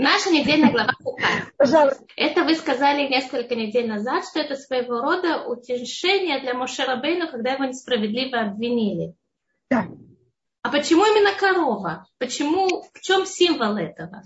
[0.00, 0.94] Наша недельная глава.
[1.58, 2.02] Пожалуйста.
[2.16, 7.52] Это вы сказали несколько недель назад, что это своего рода утешение для Моше Рабейну, когда
[7.52, 9.14] его несправедливо обвинили.
[9.68, 9.88] Да.
[10.62, 12.06] А почему именно корова?
[12.16, 14.22] Почему, в чем символ этого?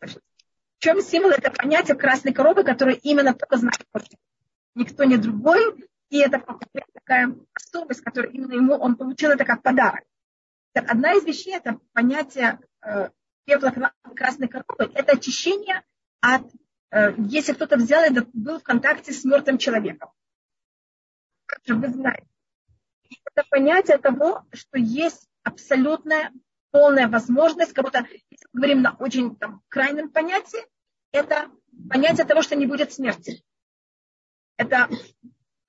[0.00, 1.30] В чем символ?
[1.30, 3.84] Это понятие красной коровы, которое именно только знает.
[4.76, 5.84] Никто не другой.
[6.10, 6.44] И это
[6.94, 10.04] такая особость, которую именно ему он получил это как подарок.
[10.74, 13.08] Так, одна из вещей это понятие э,
[13.44, 14.92] пепла красной коровы.
[14.94, 15.82] Это очищение
[16.20, 16.42] от,
[16.90, 20.10] э, если кто-то взял это, был в контакте с мертвым человеком.
[21.46, 22.26] Как же вы знаете.
[23.34, 26.32] Это понятие того, что есть абсолютная
[26.70, 30.60] полная возможность, будто, если мы говорим на очень там, крайнем понятии,
[31.12, 31.50] это
[31.88, 33.44] понятие того, что не будет смерти.
[34.56, 34.88] Это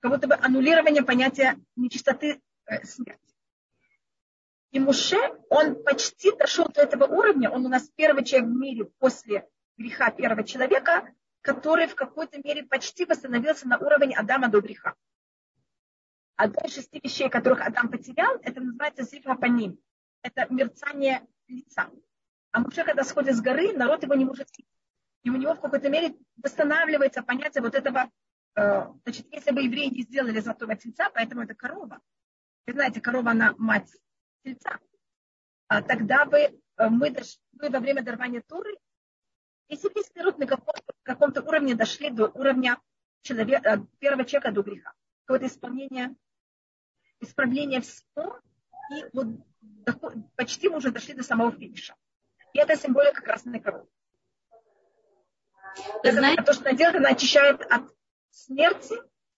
[0.00, 3.33] как будто бы аннулирование понятия нечистоты э, смерти.
[4.74, 5.16] И Муше,
[5.50, 10.10] он почти дошел до этого уровня, он у нас первый человек в мире после греха
[10.10, 14.96] первого человека, который в какой-то мере почти восстановился на уровне Адама до греха.
[16.34, 19.78] Одна из шести вещей, которых Адам потерял, это называется зифа по ним.
[20.22, 21.88] Это мерцание лица.
[22.50, 24.72] А Муше, когда сходит с горы, народ его не может видеть.
[25.22, 28.10] И у него в какой-то мере восстанавливается понятие вот этого,
[28.56, 32.00] э, значит, если бы евреи не сделали золотого тельца, поэтому это корова.
[32.66, 33.92] Вы знаете, корова, она мать
[34.44, 34.78] тельца.
[35.68, 36.52] А тогда бы э,
[36.88, 38.76] мы, дошли, мы во время дарования Туры,
[39.68, 42.78] если весь народ на каком-то, каком-то уровне дошли до уровня
[43.22, 44.92] человека, э, первого человека до греха,
[45.24, 46.14] какое-то исполнение,
[47.20, 48.40] исправление всего,
[48.90, 49.26] и вот
[50.36, 51.94] почти мы уже дошли до самого финиша.
[52.52, 53.88] И это символика красной коровы.
[56.02, 56.42] Это знаете...
[56.42, 57.90] то, что она делает, она очищает от
[58.30, 58.94] смерти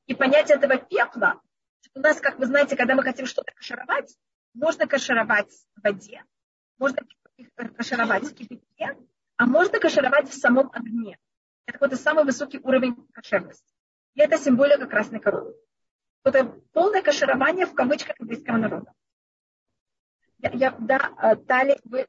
[0.07, 1.41] и понятие этого пепла.
[1.95, 4.15] У нас, как вы знаете, когда мы хотим что-то кашировать,
[4.57, 6.25] можно кашировать в воде,
[6.79, 7.03] можно
[7.77, 8.97] кашировать в кипятке,
[9.37, 11.19] а можно кашировать в самом огне.
[11.67, 13.75] Это какой-то самый высокий уровень кошерности.
[14.15, 15.55] И это символика красной коровы.
[16.25, 18.92] Это полное каширование в кавычках еврейского народа.
[20.39, 22.07] Я, я, да, э, Тали, вы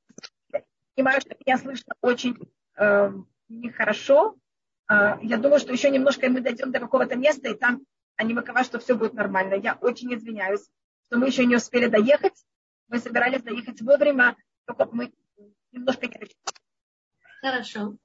[0.95, 2.37] понимаю, что меня слышно очень
[2.77, 3.11] э,
[3.49, 4.35] нехорошо.
[4.89, 7.81] Э, я думаю, что еще немножко и мы дойдем до какого-то места, и там
[8.15, 9.55] они выковают, что все будет нормально.
[9.55, 10.67] Я очень извиняюсь
[11.07, 12.33] что мы еще не успели доехать.
[12.89, 14.35] Мы собирались доехать вовремя,
[14.65, 15.11] только мы
[15.71, 16.29] немножко не
[17.41, 17.95] Хорошо.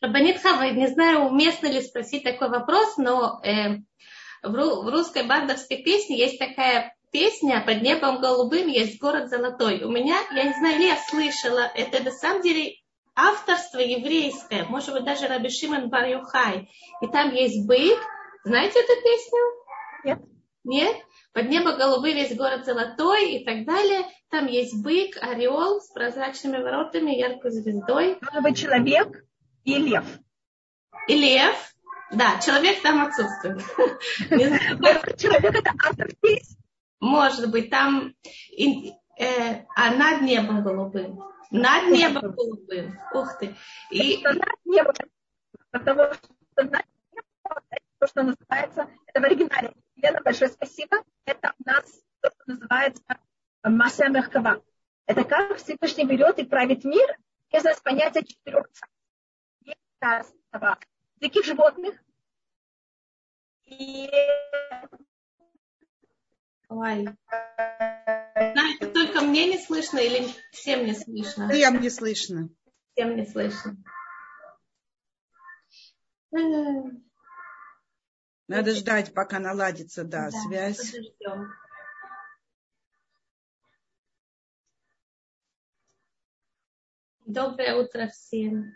[0.00, 3.78] Рабанит Хава, не знаю, уместно ли спросить такой вопрос, но э,
[4.42, 9.82] в, ру, в русской бандовской песне есть такая песня «Под небом голубым есть город золотой».
[9.84, 12.74] У меня, я не знаю, ли я слышала, это на самом деле
[13.14, 16.70] авторство еврейское, может быть, даже Раби Шимон Бар Юхай.
[17.00, 17.98] И там есть бык.
[18.44, 19.40] Знаете эту песню?
[20.04, 20.18] Нет.
[20.64, 20.96] Нет?
[21.38, 24.04] Под небо голубый весь город золотой и так далее.
[24.28, 28.18] Там есть бык, орел с прозрачными воротами, яркой звездой.
[28.20, 29.24] Должен быть человек
[29.62, 30.04] и лев.
[31.06, 31.54] И лев.
[32.10, 33.62] Да, человек там отсутствует.
[35.16, 36.56] Человек это автор песни.
[36.98, 38.14] Может быть, там
[39.16, 41.22] э, а над небом голубым.
[41.52, 42.98] Над небом голубым.
[43.14, 43.54] Ух ты.
[43.92, 44.20] И...
[44.24, 44.92] Над небом.
[45.70, 47.62] Потому что над небом,
[48.00, 50.96] то, что называется, это в оригинале Лена, большое спасибо.
[51.24, 51.84] Это у нас
[52.20, 53.02] то, что называется
[53.64, 54.62] масса мягкова.
[55.06, 57.16] Это как Всевышний берет и правит мир
[57.50, 58.66] из нас понятия четырех
[59.62, 60.78] Есть царство
[61.16, 61.94] диких животных.
[63.64, 64.08] И
[66.68, 67.08] Ой.
[68.34, 71.48] Знаете, только мне не слышно или всем не слышно?
[71.48, 72.48] Всем не слышно.
[72.92, 73.76] Всем не слышно.
[78.48, 80.90] Надо ждать, пока наладится, да, да связь.
[80.90, 81.52] Подождем.
[87.26, 88.74] Доброе утро всем.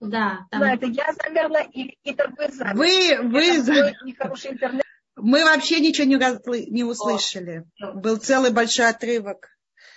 [0.00, 0.60] Да, там...
[0.60, 3.16] да, это я замерла, и это вы замерли.
[3.22, 4.82] Вы, вы замерли.
[5.14, 7.64] Мы вообще ничего не, не услышали.
[7.80, 9.48] О, Был целый большой отрывок.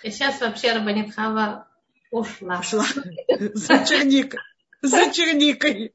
[0.04, 1.68] И сейчас вообще Рабанитхава
[2.12, 2.60] ушла.
[2.60, 2.86] Ушла.
[3.54, 4.40] За черникой.
[4.80, 5.92] За черникой.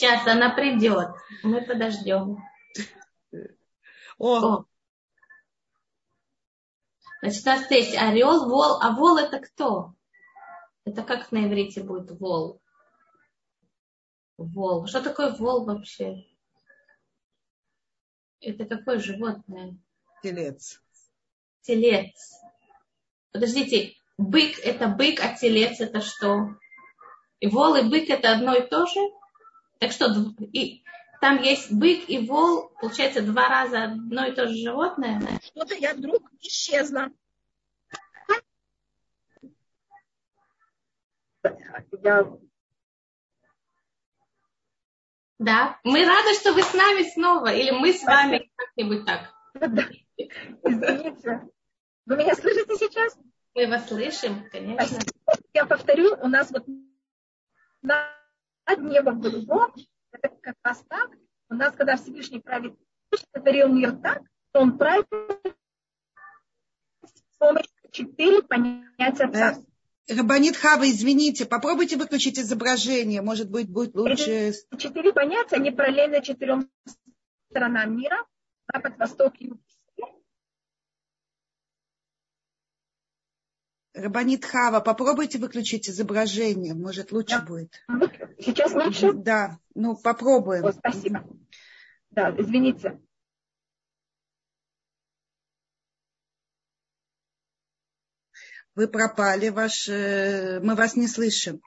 [0.00, 1.10] Сейчас она придет.
[1.42, 2.42] Мы подождем.
[4.16, 4.38] О.
[4.38, 4.64] О.
[7.20, 8.80] Значит, у нас есть орел, вол.
[8.80, 9.92] А вол это кто?
[10.86, 12.62] Это как на иврите будет вол?
[14.38, 14.86] Вол.
[14.86, 16.26] Что такое вол вообще?
[18.40, 19.76] Это какое животное?
[20.22, 20.80] Телец.
[21.60, 22.40] Телец.
[23.32, 26.56] Подождите, бык это бык, а телец это что?
[27.40, 29.19] И вол и бык это одно и то же?
[29.80, 30.14] Так что
[30.52, 30.84] и
[31.22, 35.20] там есть бык и вол, получается, два раза одно и то же животное.
[35.42, 37.08] Что-то я вдруг исчезла.
[42.02, 42.30] я...
[45.38, 49.32] Да, мы рады, что вы с нами снова, или мы с вами как-нибудь так.
[50.18, 51.48] Извините.
[52.04, 53.18] Вы меня слышите сейчас?
[53.54, 54.98] Мы вас слышим, конечно.
[55.54, 56.66] Я повторю, у нас вот
[58.70, 59.72] над небом голубом,
[60.12, 61.10] это как раз так.
[61.48, 62.74] У нас, когда Всевышний правит,
[63.32, 64.22] сотворил мир так,
[64.52, 65.06] то он правит
[67.02, 69.66] с помощью четыре понятия царства.
[70.08, 74.52] Рабанит Хава, извините, попробуйте выключить изображение, может быть, будет лучше.
[74.76, 76.68] Четыре понятия, они параллельны четырем
[77.50, 78.24] сторонам мира,
[78.72, 79.58] запад, восток, юг,
[84.00, 87.44] Рабанит Хава, попробуйте выключить изображение, может лучше да.
[87.44, 87.84] будет.
[88.38, 89.12] Сейчас лучше?
[89.12, 90.64] Да, ну попробуем.
[90.64, 91.24] О, спасибо.
[92.10, 92.98] Да, извините.
[98.74, 101.60] Вы пропали, ваш, э, мы вас не слышим.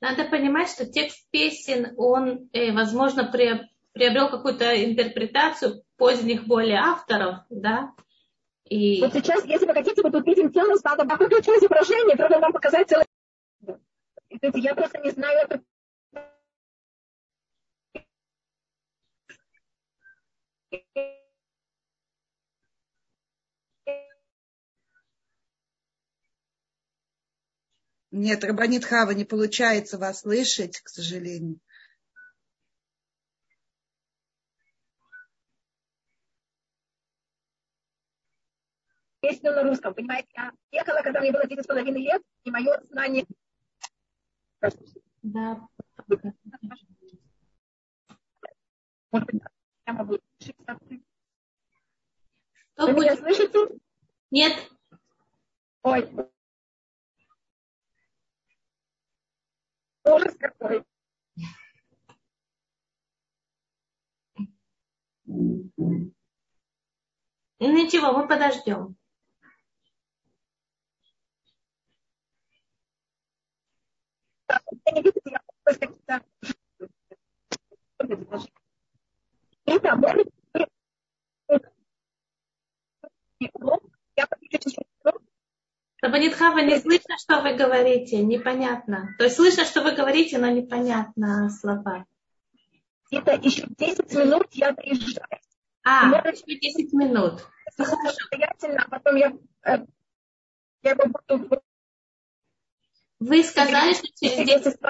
[0.00, 7.92] Надо понимать, что текст песен, он, э, возможно, приобрел какую-то интерпретацию поздних более авторов, да,
[8.64, 9.00] и...
[9.00, 12.52] Вот сейчас, если вы хотите, мы тут видим целую статую, я выключу изображение, чтобы вам
[12.52, 13.06] показать целое...
[14.54, 15.62] Я просто не знаю, это
[28.16, 31.58] Нет, Рабанит Хава, не получается вас слышать, к сожалению.
[39.20, 40.28] Песню на русском, понимаете?
[40.36, 43.26] Я ехала, когда мне было 10 с половиной лет, и мое знание...
[45.22, 45.66] Да.
[49.10, 49.42] Может быть,
[49.88, 50.18] я могу
[52.76, 53.58] Вы меня слышите?
[54.30, 54.70] Нет.
[55.82, 56.08] Ой,
[60.04, 60.84] Ужас какой.
[68.04, 68.96] Ничего, мы подождем.
[79.66, 80.28] Это может
[84.16, 84.28] я
[86.02, 89.14] Рабанит Хава, не слышно, что вы говорите, непонятно.
[89.16, 92.04] То есть слышно, что вы говорите, но непонятно слова.
[93.10, 95.43] Где-то еще 10 минут я доезжаю.
[95.84, 97.46] А, еще 10 минут.
[97.76, 99.32] Ну, Самостоятельно, а потом я,
[99.64, 99.84] э,
[100.82, 101.62] я буду...
[103.20, 104.80] Вы сказали, что через 10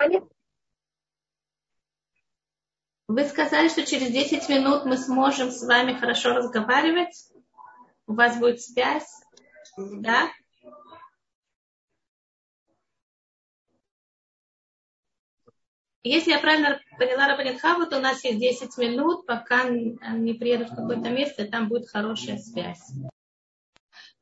[3.09, 7.29] Вы сказали, что через 10 минут мы сможем с вами хорошо разговаривать.
[8.07, 9.23] У вас будет связь.
[9.77, 10.31] Да?
[16.07, 20.77] Если я правильно поняла Рабанитхаву, то у нас есть 10 минут, пока они приедут в
[20.77, 22.93] какое-то место, и там будет хорошая связь.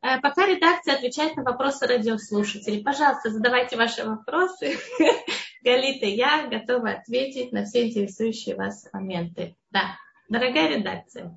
[0.00, 4.78] Э, пока редакция отвечает на вопросы радиослушателей, пожалуйста, задавайте ваши вопросы.
[5.64, 9.56] Галита, я готова ответить на все интересующие вас моменты.
[9.70, 9.96] Да,
[10.28, 11.36] дорогая редакция.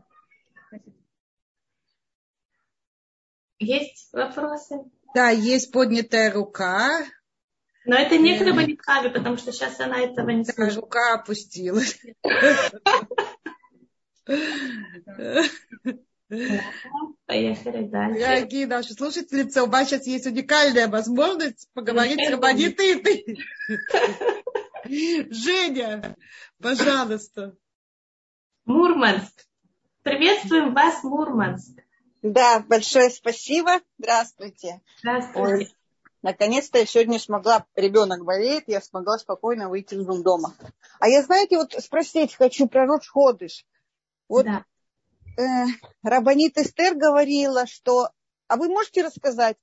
[3.58, 4.92] Есть вопросы?
[5.16, 7.04] Да, есть поднятая рука.
[7.86, 10.76] Но это не к Рабанитхаве, потому что сейчас она этого не слышит.
[10.76, 12.00] Рука опустилась.
[17.28, 18.20] Поехали дальше.
[18.20, 23.40] Дорогие наши слушательницы, у вас сейчас есть уникальная возможность поговорить с Рабанитытой.
[24.88, 26.16] Женя,
[26.60, 27.56] пожалуйста.
[28.66, 29.46] Мурманск.
[30.02, 31.80] Приветствуем вас, Мурманск.
[32.24, 33.82] Да, большое спасибо.
[34.00, 34.82] Здравствуйте.
[35.00, 35.76] Здравствуйте.
[36.26, 40.56] Наконец-то я сегодня смогла, ребенок болеет, я смогла спокойно выйти из дома.
[41.00, 43.64] А я, знаете, вот спросить хочу про Рош Ходыш.
[44.28, 44.66] Вот да.
[45.38, 45.66] э,
[46.02, 48.10] Рабанит Эстер говорила, что...
[48.48, 49.58] А вы можете рассказать,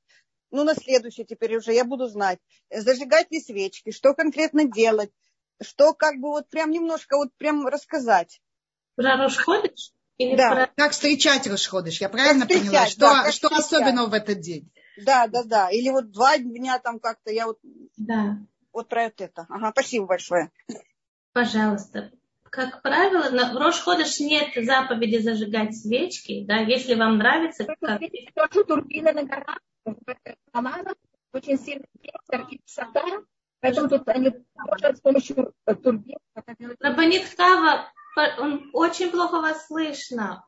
[0.52, 2.38] ну, на следующий теперь уже я буду знать,
[2.70, 5.10] зажигать ли свечки, что конкретно делать,
[5.60, 8.40] что как бы вот прям немножко вот прям рассказать.
[8.94, 9.92] Про Рош Ходыш?
[10.16, 10.50] Или да.
[10.50, 10.66] про...
[10.76, 12.00] Как встречать Рошходыш?
[12.00, 12.86] Я правильно как поняла?
[12.86, 14.70] Что, да, что особенного в этот день?
[14.96, 15.70] Да, да, да.
[15.70, 17.58] Или вот два дня там как-то я вот...
[17.96, 18.38] Да.
[18.72, 19.46] Вот про это.
[19.48, 20.50] Ага, спасибо большое.
[21.32, 22.10] Пожалуйста.
[22.50, 27.64] Как правило, на, в Рошходыш нет заповеди зажигать свечки, да, если вам нравится.
[27.64, 28.00] Как...
[28.34, 29.58] Тоже турбины на горах,
[31.32, 33.02] очень сильный ветер и высота,
[33.60, 36.18] поэтому тут они с помощью турбин.
[36.78, 37.90] Рабанит Хава
[38.38, 40.44] он очень плохо вас слышно.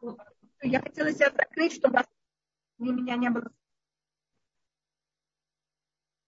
[0.62, 2.04] Я хотела себя закрыть, чтобы
[2.78, 3.50] для меня не было.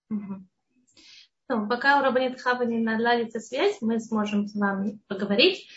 [0.09, 5.69] Ну, пока у Рабанит Хаба не наладится связь, мы сможем с вами поговорить.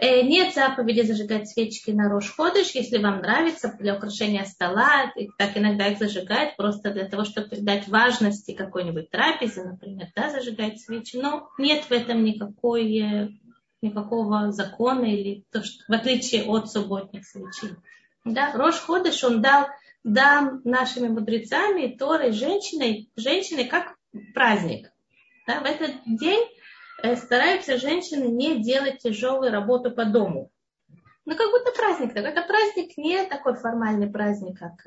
[0.00, 5.56] Э, нет заповеди зажигать свечки на рожь ходыш, если вам нравится, для украшения стола, так
[5.56, 11.16] иногда их зажигают, просто для того, чтобы придать важности какой-нибудь трапезе, например, да, зажигать свечи.
[11.16, 13.40] Но нет в этом никакой,
[13.82, 17.74] никакого закона, или то, что, в отличие от субботних свечей.
[18.24, 19.66] Да, рожь ходыш он дал,
[20.04, 23.96] дал нашими мудрецами, Торой, женщиной, женщиной как
[24.34, 24.90] праздник.
[25.46, 26.46] Да, в этот день
[27.00, 30.50] Э, стараются женщины не делать тяжелую работу по дому.
[31.24, 32.14] Ну, как будто праздник.
[32.14, 34.84] Так это праздник не такой формальный праздник, как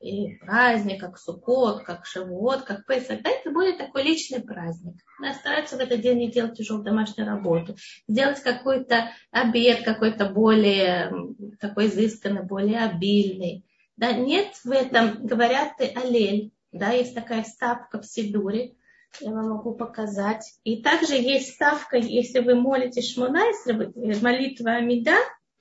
[0.00, 3.22] и, праздник, как Суккот, как Шавуот, как Песах.
[3.22, 4.96] Да, это будет такой личный праздник.
[5.22, 7.76] Да, стараются в этот день не делать тяжелую домашнюю работу.
[8.08, 11.12] Сделать какой-то обед, какой-то более
[11.60, 13.64] такой изысканный, более обильный.
[13.98, 16.52] Да, нет в этом, говорят, ты аллель.
[16.70, 18.76] Да, есть такая ставка в Сидуре,
[19.20, 20.44] я вам могу показать.
[20.62, 25.16] И также есть ставка, если вы молитесь Шмонайсер, молитва Амида,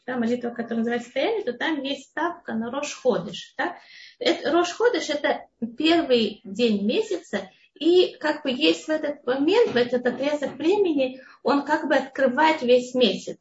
[0.06, 3.56] да, молитва, которая называется стояние, то там есть ставка на Рош Ходыш.
[3.58, 3.75] Да?
[4.20, 9.75] Это, Рош Ходыш это первый день месяца, и как бы есть в этот момент, в
[9.75, 13.39] этот отрезок времени, он как бы открывает весь месяц.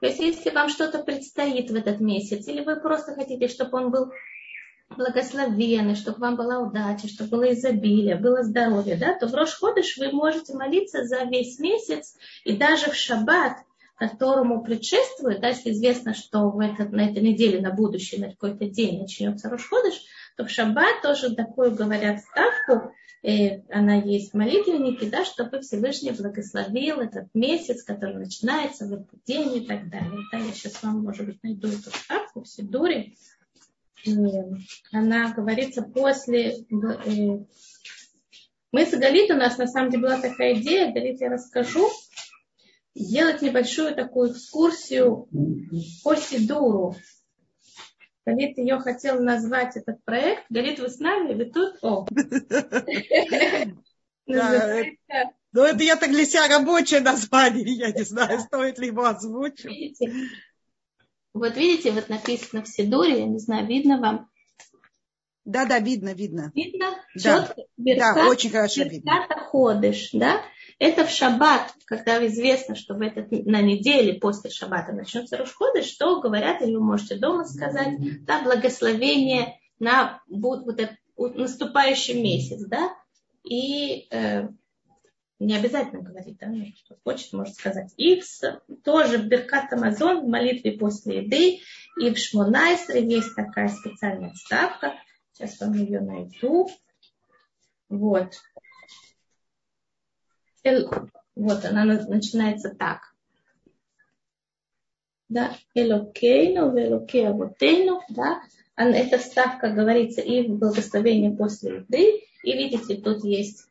[0.00, 3.90] То есть, если вам что-то предстоит в этот месяц, или вы просто хотите, чтобы он
[3.90, 4.12] был
[4.96, 10.12] благословенный, чтобы вам была удача, чтобы было изобилие, было здоровье, да, то в Рошходыш вы
[10.12, 13.58] можете молиться за весь месяц и даже в шаббат,
[13.96, 18.66] которому предшествует, да, если известно, что в этот, на этой неделе, на будущее, на какой-то
[18.66, 20.00] день начнется Рошходыш,
[20.38, 26.12] то в шаббат тоже такую говорят ставку, э, она есть в молитвеннике, да, чтобы Всевышний
[26.12, 30.20] благословил этот месяц, который начинается в этот день и так далее.
[30.30, 33.14] Да, я сейчас вам, может быть, найду эту ставку в Сидуре
[34.92, 36.64] она говорится после...
[36.70, 37.44] Э,
[38.70, 41.88] мы с Галит, у нас на самом деле была такая идея, Галит, я расскажу,
[42.94, 45.26] сделать небольшую такую экскурсию
[46.04, 46.94] по Сидуру.
[48.28, 50.44] Галит ее хотел назвать этот проект.
[50.50, 51.32] Галит, вы с нами?
[51.32, 51.78] Вы тут?
[51.82, 52.06] О!
[55.50, 59.98] Ну, это я так для себя рабочее название, я не знаю, стоит ли его озвучить.
[61.32, 64.28] Вот видите, вот написано в Сидуре, я не знаю, видно вам?
[65.46, 66.52] Да, да, видно, видно.
[66.54, 66.90] Видно?
[67.14, 67.62] Да, Четко?
[67.78, 69.26] Беркат, да очень хорошо видно.
[69.50, 70.42] ходишь, да?
[70.78, 76.20] Это в шаббат, когда известно, что в этот, на неделе после шаббата начнется Рушходыш, что
[76.20, 82.94] говорят, или вы можете дома сказать, да, благословение на вот, вот этот наступающий месяц, да?
[83.42, 84.48] И э,
[85.40, 87.92] не обязательно говорить, да, ну, кто хочет, может сказать.
[87.96, 88.22] И
[88.84, 91.60] тоже в Беркат Амазон, в молитве после еды,
[92.00, 94.94] и в Шмонайсре есть такая специальная ставка.
[95.32, 96.68] Сейчас вам ее найду.
[97.88, 98.34] Вот.
[101.34, 103.00] Вот она начинается так.
[105.28, 108.42] Да, Элокейну, Велокей Авотейну, да.
[108.76, 112.22] Эта ставка говорится и в благословении после еды.
[112.44, 113.68] И видите, тут есть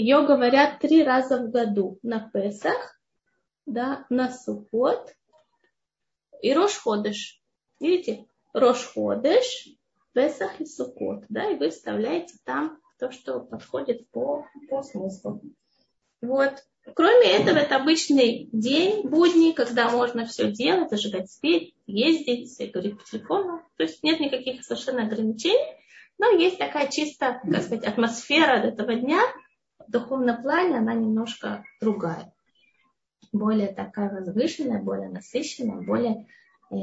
[0.00, 1.98] ее говорят три раза в году.
[2.02, 2.98] На Песах,
[3.66, 5.14] да, на Сукот
[6.40, 7.42] и Рошходыш.
[7.80, 8.26] Видите?
[8.54, 9.68] Рошходыш,
[10.14, 11.24] Песах и Сукот.
[11.28, 15.42] Да, и вы вставляете там то, что подходит по, по смыслу.
[16.20, 16.52] Вот.
[16.94, 23.04] Кроме этого, это обычный день, будний, когда можно все делать, зажигать свет, ездить, говорить по
[23.04, 23.62] телефону.
[23.76, 25.76] То есть нет никаких совершенно ограничений,
[26.18, 29.20] но есть такая чисто, как сказать, атмосфера этого дня–
[29.90, 32.32] в духовном плане она немножко другая.
[33.32, 36.28] Более такая возвышенная, более насыщенная, более
[36.70, 36.76] э,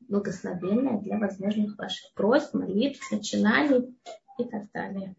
[0.00, 3.96] благословенная для возможных ваших просьб, молитв, начинаний
[4.38, 5.14] и так далее.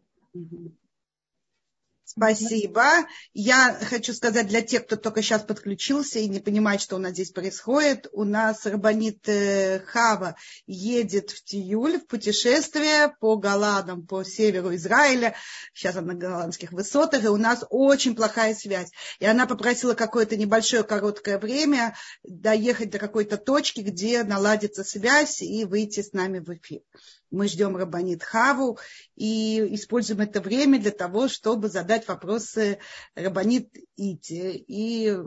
[2.10, 2.86] Спасибо.
[3.34, 7.12] Я хочу сказать для тех, кто только сейчас подключился и не понимает, что у нас
[7.12, 8.08] здесь происходит.
[8.14, 10.38] У нас Рабанит э, Хава
[10.68, 15.36] едет в Тиюль, в путешествие по Голландам, по северу Израиля.
[15.74, 18.90] Сейчас она на голландских высотах, и у нас очень плохая связь.
[19.20, 25.66] И она попросила какое-то небольшое короткое время доехать до какой-то точки, где наладится связь и
[25.66, 26.80] выйти с нами в эфир.
[27.30, 28.80] Мы ждем Рабанит Хаву
[29.16, 32.80] и используем это время для того, чтобы задать вопросы
[33.16, 34.64] Рабанит Ити.
[34.68, 35.18] И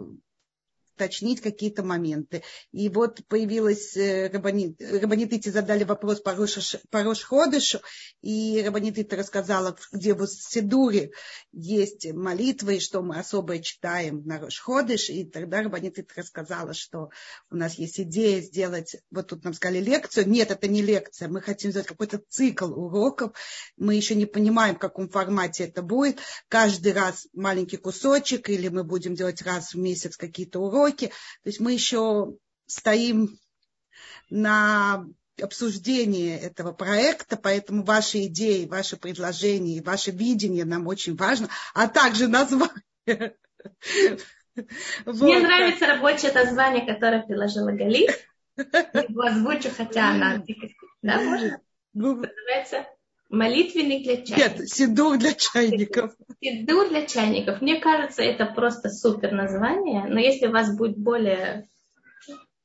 [1.01, 2.43] уточнить какие-то моменты.
[2.73, 7.81] И вот появилась э, Рабанит, Рабанитыти задали вопрос по Рош Ходышу,
[8.21, 11.13] и Рабанитыти рассказала, где в Сидуре
[11.53, 17.11] есть молитвы, и что мы особо читаем на Рош Ходыш, и тогда Рабанитыти рассказала, что
[17.51, 21.41] у нас есть идея сделать, вот тут нам сказали лекцию, нет, это не лекция, мы
[21.41, 23.33] хотим сделать какой-то цикл уроков,
[23.77, 28.85] мы еще не понимаем, в каком формате это будет, каждый раз маленький кусочек, или мы
[28.85, 30.90] будем делать раз в месяц какие-то уроки.
[30.93, 31.11] То
[31.45, 32.35] есть мы еще
[32.67, 33.39] стоим
[34.29, 35.07] на
[35.43, 42.29] обсуждении этого проекта, поэтому ваши идеи, ваши предложения, ваше видение нам очень важно, а также
[42.29, 42.83] название.
[45.07, 48.09] Мне нравится рабочее название, которое предложила Гали.
[48.57, 50.45] Его озвучу, хотя она...
[51.03, 51.61] Да, можно?
[51.95, 52.87] Называется
[53.31, 54.59] Молитвенник для чайников.
[54.59, 56.13] Нет, сидур для чайников.
[56.43, 57.61] Сидур для чайников.
[57.61, 60.05] Мне кажется, это просто супер название.
[60.09, 61.69] Но если у вас будет более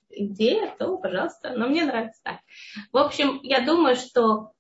[0.10, 1.54] идея, то, пожалуйста.
[1.56, 2.38] Но мне нравится так.
[2.92, 4.54] В общем, я думаю, что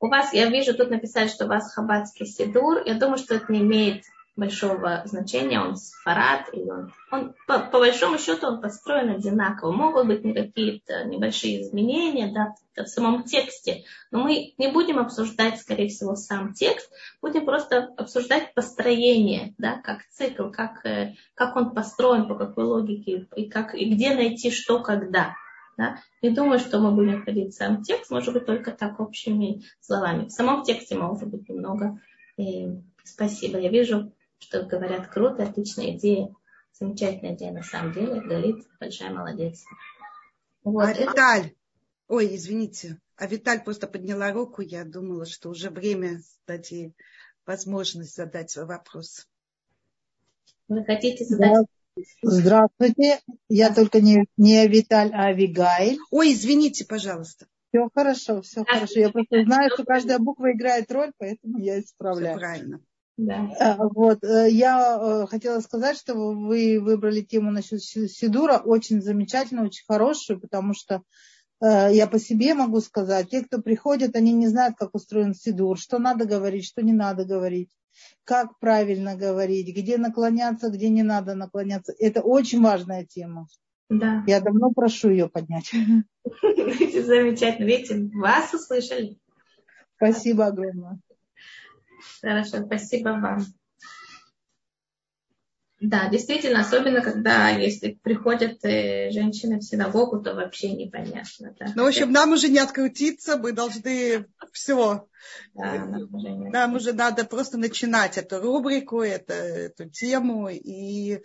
[0.00, 2.82] у вас, я вижу, тут написали, что у вас хабатский сидур.
[2.86, 4.04] Я думаю, что это не имеет
[4.34, 9.72] большого значения, он сфарад, или он, он по, по большому счету он построен одинаково.
[9.72, 15.88] Могут быть какие-то небольшие изменения да, в самом тексте, но мы не будем обсуждать, скорее
[15.88, 22.26] всего, сам текст, будем просто обсуждать построение, да, как цикл, как, э, как он построен,
[22.26, 25.34] по какой логике, и, как, и где найти что, когда.
[25.76, 25.96] Да?
[26.22, 30.26] Не думаю, что мы будем ходить сам текст, может быть, только так общими словами.
[30.26, 31.98] В самом тексте может быть немного.
[32.36, 32.68] И
[33.04, 33.58] спасибо.
[33.58, 34.12] Я вижу,
[34.42, 36.34] что говорят, круто, отличная идея,
[36.72, 39.64] замечательная идея на самом деле, говорит, большая молодец.
[40.64, 40.84] Вот.
[40.84, 41.54] А Виталь,
[42.08, 46.94] ой, извините, а Виталь просто подняла руку, я думала, что уже время дать ей
[47.46, 49.26] возможность задать свой вопрос.
[50.68, 51.66] Вы хотите задать?
[52.22, 55.98] Здравствуйте, я только не, не Виталь, а Авигайль.
[56.10, 57.46] Ой, извините, пожалуйста.
[57.68, 58.98] Все хорошо, все хорошо.
[58.98, 62.36] Я просто знаю, что каждая буква играет роль, поэтому я исправляю.
[62.36, 62.80] Все правильно.
[63.16, 63.50] Да.
[63.60, 69.64] Э, вот, э, я э, хотела сказать, что вы выбрали тему насчет Сидура, очень замечательно,
[69.64, 71.02] очень хорошую, потому что
[71.64, 76.00] я по себе могу сказать, те, кто приходят, они не знают, как устроен Сидур, что
[76.00, 77.70] надо говорить, что не надо говорить,
[78.24, 81.94] как правильно говорить, где наклоняться, где не надо наклоняться.
[82.00, 83.46] Это очень важная тема.
[83.88, 84.24] Да.
[84.26, 85.70] Я давно прошу ее поднять.
[86.42, 87.64] Замечательно.
[87.64, 89.16] Видите, вас услышали.
[89.94, 90.98] Спасибо огромное.
[92.20, 93.44] Хорошо, спасибо вам.
[95.82, 101.56] Да, действительно, особенно когда если приходят э, женщины в синагогу, то вообще непонятно.
[101.58, 101.72] Да.
[101.74, 105.08] Ну, в общем, нам уже не открутиться, мы должны все.
[105.54, 111.20] Да, нам, уже нам уже надо просто начинать эту рубрику, это, эту тему и,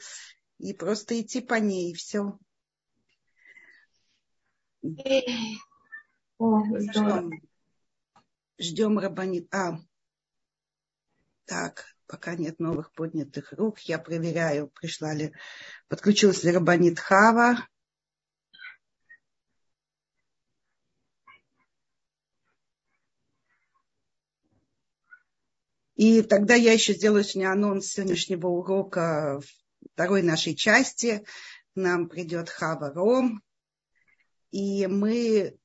[0.58, 2.40] и просто идти по ней, и все.
[6.40, 6.64] О.
[6.80, 7.32] Ждем,
[8.58, 9.54] ждем Рабанит.
[9.54, 9.78] А,
[11.48, 15.34] так, пока нет новых поднятых рук, я проверяю, пришла ли,
[15.88, 17.68] подключилась ли Рабанит Хава.
[25.96, 29.42] И тогда я еще сделаю сегодня анонс сегодняшнего урока
[29.94, 31.26] второй нашей части.
[31.74, 33.42] К нам придет Хава Ром.
[34.52, 35.58] И мы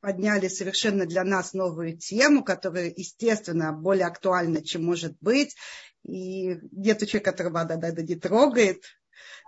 [0.00, 5.56] подняли совершенно для нас новую тему, которая, естественно, более актуальна, чем может быть.
[6.04, 8.82] И нет человека, которого она, наверное, не трогает.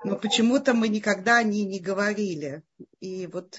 [0.04, 2.62] Но почему-то мы никогда о ней не говорили.
[3.00, 3.58] И вот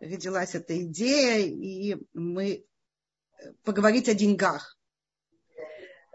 [0.00, 2.64] родилась эта идея, и мы
[3.64, 4.78] поговорить о деньгах.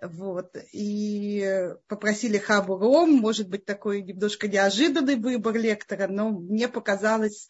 [0.02, 0.56] Вот.
[0.72, 7.50] И попросили Хабу Ром, может быть, такой немножко неожиданный выбор лектора, но мне показалось...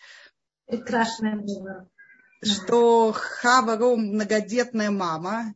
[0.65, 1.89] Прекрасное было
[2.43, 5.56] что Хава многодетная мама.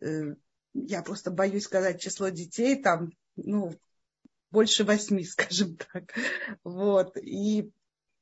[0.00, 0.34] Э,
[0.74, 3.74] я просто боюсь сказать число детей, там, ну,
[4.50, 6.14] больше восьми, скажем так.
[6.64, 7.16] Вот.
[7.16, 7.70] И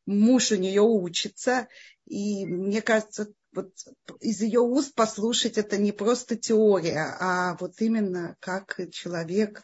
[0.06, 1.68] муж у нее учится.
[2.06, 3.72] И мне кажется, вот
[4.20, 9.62] из ее уст послушать это не просто теория, а вот именно как человек,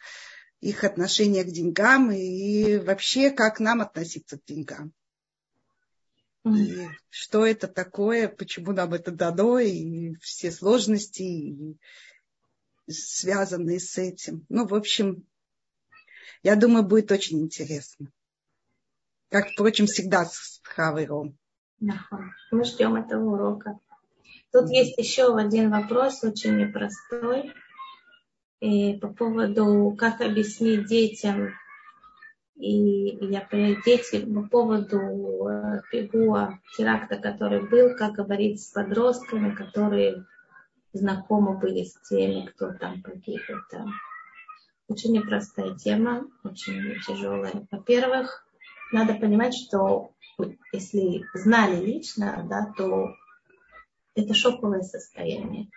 [0.61, 4.93] их отношение к деньгам и вообще как нам относиться к деньгам.
[6.47, 11.79] И что это такое, почему нам это дано, и все сложности, и
[12.89, 14.47] связанные с этим.
[14.49, 15.27] Ну, в общем,
[16.43, 18.11] я думаю, будет очень интересно.
[19.29, 21.37] Как, впрочем, всегда с Хавой Ром.
[21.79, 23.79] Мы ждем этого урока.
[24.53, 27.53] Тут есть еще один вопрос, очень непростой.
[28.61, 31.53] И по поводу, как объяснить детям
[32.61, 33.47] И я
[33.87, 34.99] дети по поводу
[35.49, 35.81] э,
[36.77, 40.27] теракта, который был, как говорить с подростками, которые
[40.93, 43.41] знакомы были с теми, кто там погиб.
[43.49, 43.87] Это
[44.89, 47.67] очень непростая тема, очень тяжелая.
[47.71, 48.47] Во-первых,
[48.93, 50.13] надо понимать, что
[50.73, 53.15] если знали лично, да, то
[54.15, 55.71] это шоковое состояние.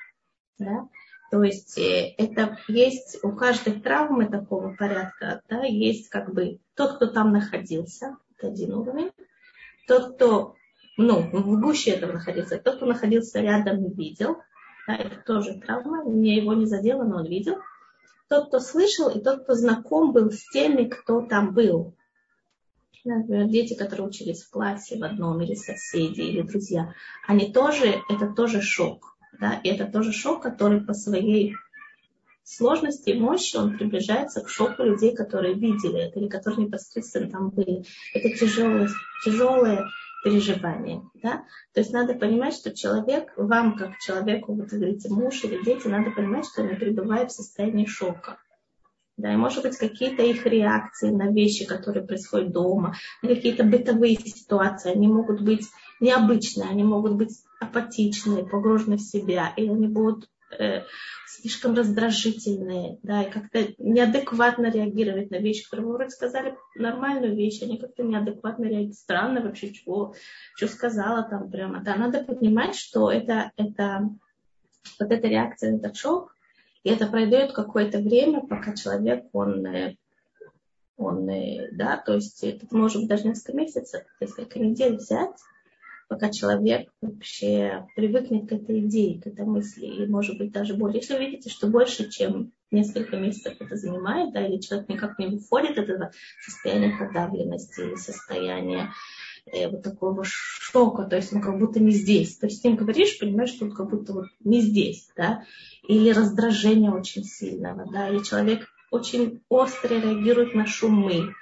[0.57, 0.89] Да?
[1.33, 6.97] То есть э, это есть у каждой травмы такого порядка, да, есть как бы тот,
[6.97, 9.09] кто там находился, это один уровень,
[9.87, 10.53] тот, кто
[10.95, 14.37] ну, в гуще этого находился, тот, кто находился рядом и видел,
[14.85, 17.57] да, это тоже травма, мне его не задело, но он видел.
[18.29, 21.95] Тот, кто слышал, и тот, кто знаком был с теми, кто там был.
[23.05, 26.93] Например, дети, которые учились в классе в одном, или соседи, или друзья,
[27.25, 29.12] они тоже, это тоже шок.
[29.39, 29.59] Да?
[29.63, 31.55] И это тоже шок, который по своей
[32.43, 37.49] сложности и мощи он приближается к шоку людей, которые видели это или которые непосредственно там
[37.49, 37.85] были.
[38.13, 38.89] Это тяжелое,
[39.23, 39.85] тяжелое
[40.23, 41.01] переживание.
[41.21, 41.43] Да?
[41.73, 45.87] То есть надо понимать, что человек, вам как человеку, вот вы говорите, муж или дети,
[45.87, 48.37] надо понимать, что они пребывают в состоянии шока.
[49.15, 54.15] Да, и может быть какие-то их реакции на вещи, которые происходят дома, на какие-то бытовые
[54.15, 55.67] ситуации, они могут быть
[55.99, 57.31] необычные, они могут быть
[57.63, 60.83] апатичные, погружены в себя, и они будут э,
[61.25, 67.61] слишком раздражительные, да, и как-то неадекватно реагировать на вещи, которые вы вроде сказали нормальную вещь,
[67.61, 68.95] они как-то неадекватно реагируют.
[68.95, 70.15] Странно вообще, чего,
[70.55, 71.83] что сказала там прямо.
[71.83, 74.09] Да, надо понимать, что это, это
[74.99, 76.35] вот эта реакция, этот шок,
[76.83, 79.95] и это пройдет какое-то время, пока человек, он, э,
[80.97, 85.35] он э, да, то есть это может быть даже несколько месяцев, несколько недель взять,
[86.13, 90.99] пока человек вообще привыкнет к этой идее, к этой мысли, и может быть даже более.
[90.99, 95.25] Если вы видите, что больше, чем несколько месяцев это занимает, да, или человек никак не
[95.25, 96.11] выходит из этого
[96.45, 98.93] состояния подавленности состояния
[99.51, 102.37] э, вот такого шока, то есть он как будто не здесь.
[102.37, 105.45] То есть с ним говоришь, понимаешь, что он как будто вот не здесь, да,
[105.87, 111.33] или раздражение очень сильного, да, или человек очень остро реагирует на шумы,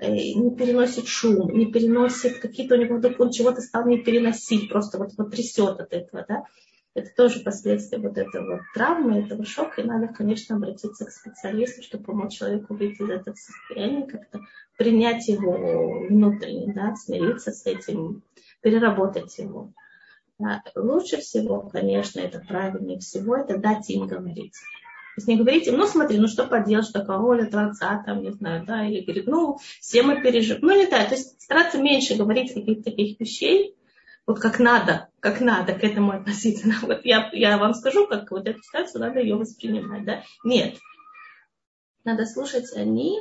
[0.00, 5.12] не переносит шум, не переносит какие-то у него, он чего-то стал не переносить, просто вот,
[5.16, 6.44] вот от этого, да.
[6.94, 12.04] Это тоже последствия вот этого травмы, этого шока, и надо, конечно, обратиться к специалисту, чтобы
[12.04, 14.40] помочь человеку выйти из этого состояния, как-то
[14.76, 18.22] принять его внутренне, да, смириться с этим,
[18.62, 19.72] переработать его.
[20.38, 20.62] Да.
[20.74, 24.54] Лучше всего, конечно, это правильнее всего, это дать им говорить.
[25.18, 28.30] То есть не говорите, ну смотри, ну что поделать, что такое воля Творца, там, не
[28.30, 30.60] знаю, да, или говорит, ну все мы переживем.
[30.62, 33.74] Ну не так, то есть стараться меньше говорить каких-то таких вещей,
[34.26, 36.68] вот как надо, как надо к этому относиться.
[36.82, 40.22] Вот я, я вам скажу, как вот эту ситуацию надо ее воспринимать, да.
[40.44, 40.76] Нет,
[42.04, 43.18] надо слушать они,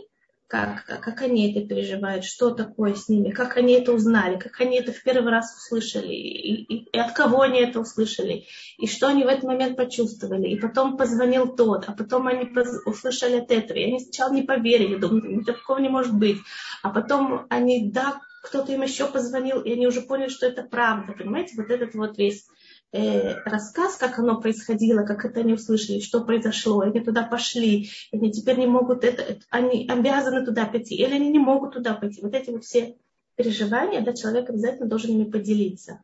[0.48, 4.78] как, как они это переживают, что такое с ними, как они это узнали, как они
[4.78, 8.46] это в первый раз услышали, и, и, и от кого они это услышали,
[8.78, 10.48] и что они в этот момент почувствовали.
[10.48, 12.50] И потом позвонил тот, а потом они
[12.86, 13.78] услышали от этого.
[13.78, 16.38] И они сначала не поверили, думали, такого не может быть.
[16.82, 21.12] А потом они, да, кто-то им еще позвонил, и они уже поняли, что это правда.
[21.12, 22.46] Понимаете, вот этот вот весь
[22.94, 28.58] рассказ, как оно происходило, как это они услышали, что произошло, они туда пошли, они теперь
[28.58, 32.22] не могут это, они обязаны туда пойти, или они не могут туда пойти.
[32.22, 32.96] Вот эти вот все
[33.36, 36.02] переживания, да, человек обязательно должен ими поделиться.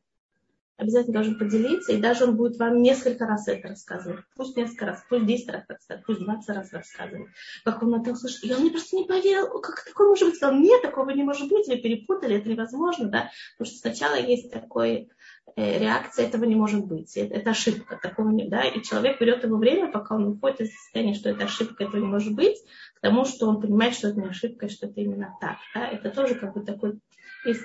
[0.75, 4.25] Обязательно должен поделиться, и даже он будет вам несколько раз это рассказывать.
[4.35, 7.27] Пусть несколько раз, пусть 10 раз рассказывать, пусть 20 раз рассказывать.
[7.63, 8.49] Как он это услышал.
[8.49, 10.35] И он мне просто не поверил, как такое может быть?
[10.35, 13.29] Сказал, нет, такого не может быть, вы перепутали, это невозможно, да.
[13.55, 15.22] Потому что сначала есть такой Э,
[15.55, 17.15] реакция этого не может быть.
[17.15, 17.99] Это, ошибка.
[18.01, 18.63] Такого не, да?
[18.63, 22.07] И человек берет его время, пока он выходит из состояния, что это ошибка, этого не
[22.07, 22.57] может быть,
[22.95, 25.57] к тому, что он понимает, что это не ошибка, что это именно так.
[25.75, 25.87] Да?
[25.87, 26.99] Это тоже как бы такой
[27.45, 27.63] есть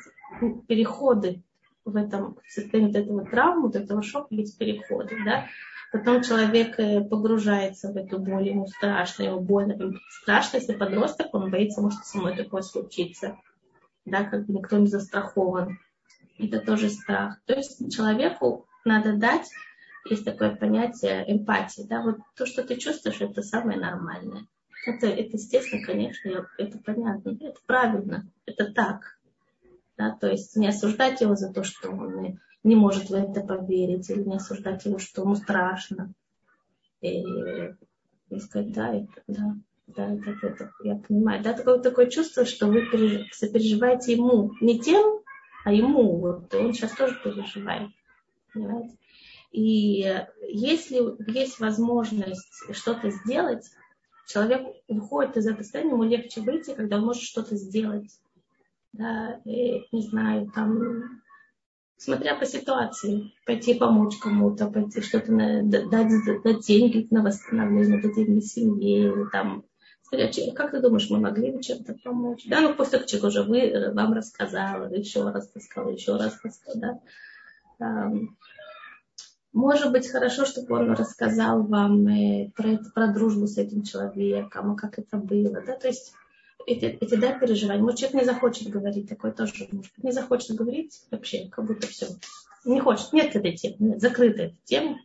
[0.66, 1.42] переходы
[1.84, 5.16] в этом состоянии вот этого травмы, вот этого шока, есть переходы.
[5.24, 5.46] Да?
[5.90, 9.78] Потом человек э, погружается в эту боль, ему страшно, ему больно.
[10.22, 13.38] Страшно, если подросток, он боится, может, со мной такое случиться.
[14.04, 15.78] Да, как бы никто не застрахован
[16.38, 17.40] это тоже страх.
[17.46, 19.48] То есть человеку надо дать,
[20.08, 24.46] есть такое понятие эмпатии, да, вот то, что ты чувствуешь, это самое нормальное.
[24.86, 29.18] Это, это естественно, конечно, это понятно, это правильно, это так.
[29.96, 34.08] Да, то есть не осуждать его за то, что он не может в это поверить,
[34.08, 36.12] или не осуждать его, что ему страшно.
[37.00, 37.22] И,
[38.30, 39.56] и сказать, да, это, да,
[39.88, 41.42] да, это, это, я понимаю.
[41.42, 45.17] Да, такое, такое чувство, что вы сопереживаете ему не тем,
[45.68, 47.90] а ему, вот, он сейчас тоже переживает.
[48.54, 48.96] Понимаете?
[49.52, 50.00] И
[50.48, 53.70] если есть возможность что-то сделать,
[54.26, 58.08] человек выходит из этого состояния, ему легче выйти, когда он может что-то сделать.
[58.94, 61.20] Да, и, не знаю, там,
[61.98, 65.32] смотря по ситуации, пойти помочь кому-то, пойти что-то
[65.64, 65.90] дать,
[66.44, 69.64] дать деньги на восстановление, дать деньги семье, или там,
[70.54, 72.46] как ты думаешь, мы могли бы чем-то помочь?
[72.46, 77.02] Да, ну после человек уже вы, вам рассказал, еще раз рассказал, еще раз рассказал,
[77.78, 78.10] да.
[79.52, 84.98] Может быть, хорошо, чтобы он рассказал вам э, про, про дружбу с этим человеком, как
[84.98, 85.62] это было.
[85.62, 85.74] Да?
[85.74, 86.12] То есть
[86.66, 87.82] эти, эти да, переживания.
[87.82, 90.04] Может, человек не захочет говорить, такой тоже может быть.
[90.04, 92.06] Не захочет говорить вообще, как будто все.
[92.64, 93.12] Не хочет.
[93.12, 95.00] Нет этой темы, нет, закрыта эта тема.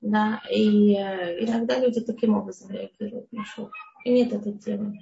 [0.00, 3.70] Да, и э, иногда люди таким образом реагируют на шоу.
[4.04, 5.00] И нет этой темы.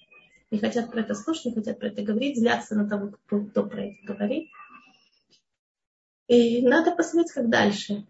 [0.50, 3.66] Не хотят про это слушать, не хотят про это говорить, злятся на того, кто, кто
[3.66, 4.48] про это говорит.
[6.28, 8.06] И надо посмотреть, как дальше.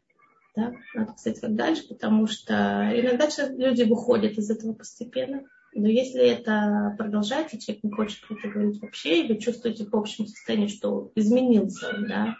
[0.54, 0.74] Да?
[0.94, 2.54] Надо посмотреть, как дальше, потому что
[2.94, 5.42] иногда люди выходят из этого постепенно.
[5.74, 9.98] Но если это продолжается, человек не хочет про это говорить вообще, и вы чувствуете по
[9.98, 12.36] общему состоянию, что изменился да,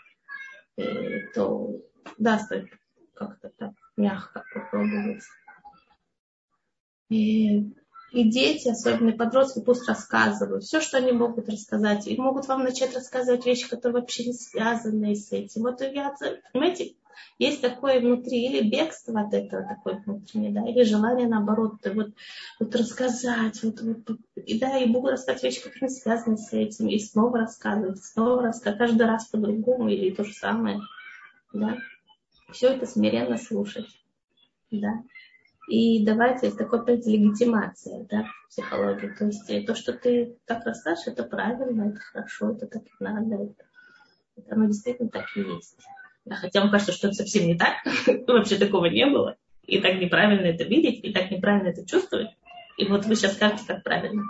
[0.78, 1.82] и, то
[2.16, 2.68] да, стоит
[3.14, 5.22] как-то так мягко попробовать.
[7.09, 7.72] И,
[8.12, 12.06] и дети, особенно подростки, пусть рассказывают все, что они могут рассказать.
[12.06, 15.62] И могут вам начать рассказывать вещи, которые вообще не связаны с этим.
[15.62, 16.14] Вот я,
[16.52, 16.94] понимаете,
[17.38, 22.12] есть такое внутри, или бегство от этого такое внутреннее, да, или желание, наоборот, вот,
[22.61, 26.88] вот рассказать, вот, вот, и да, и буду рассказать вещи, которые не связаны с этим,
[26.88, 30.80] и снова рассказывать, снова рассказывать, каждый раз по-другому, или то же самое,
[31.52, 31.76] да.
[32.57, 33.87] Все это смиренно слушать,
[34.71, 35.03] да.
[35.69, 39.09] И давайте такой опять легитимация, да, психологии.
[39.09, 43.35] То есть э, то, что ты так расскажешь, это правильно, это хорошо, это так надо.
[43.35, 45.77] Это, оно действительно так и есть.
[46.27, 47.75] Хотя вам кажется, что это совсем не так.
[48.27, 49.37] Вообще такого не было.
[49.64, 52.31] И так неправильно это видеть, и так неправильно это чувствовать.
[52.79, 54.23] И вот вы сейчас скажете, как правильно.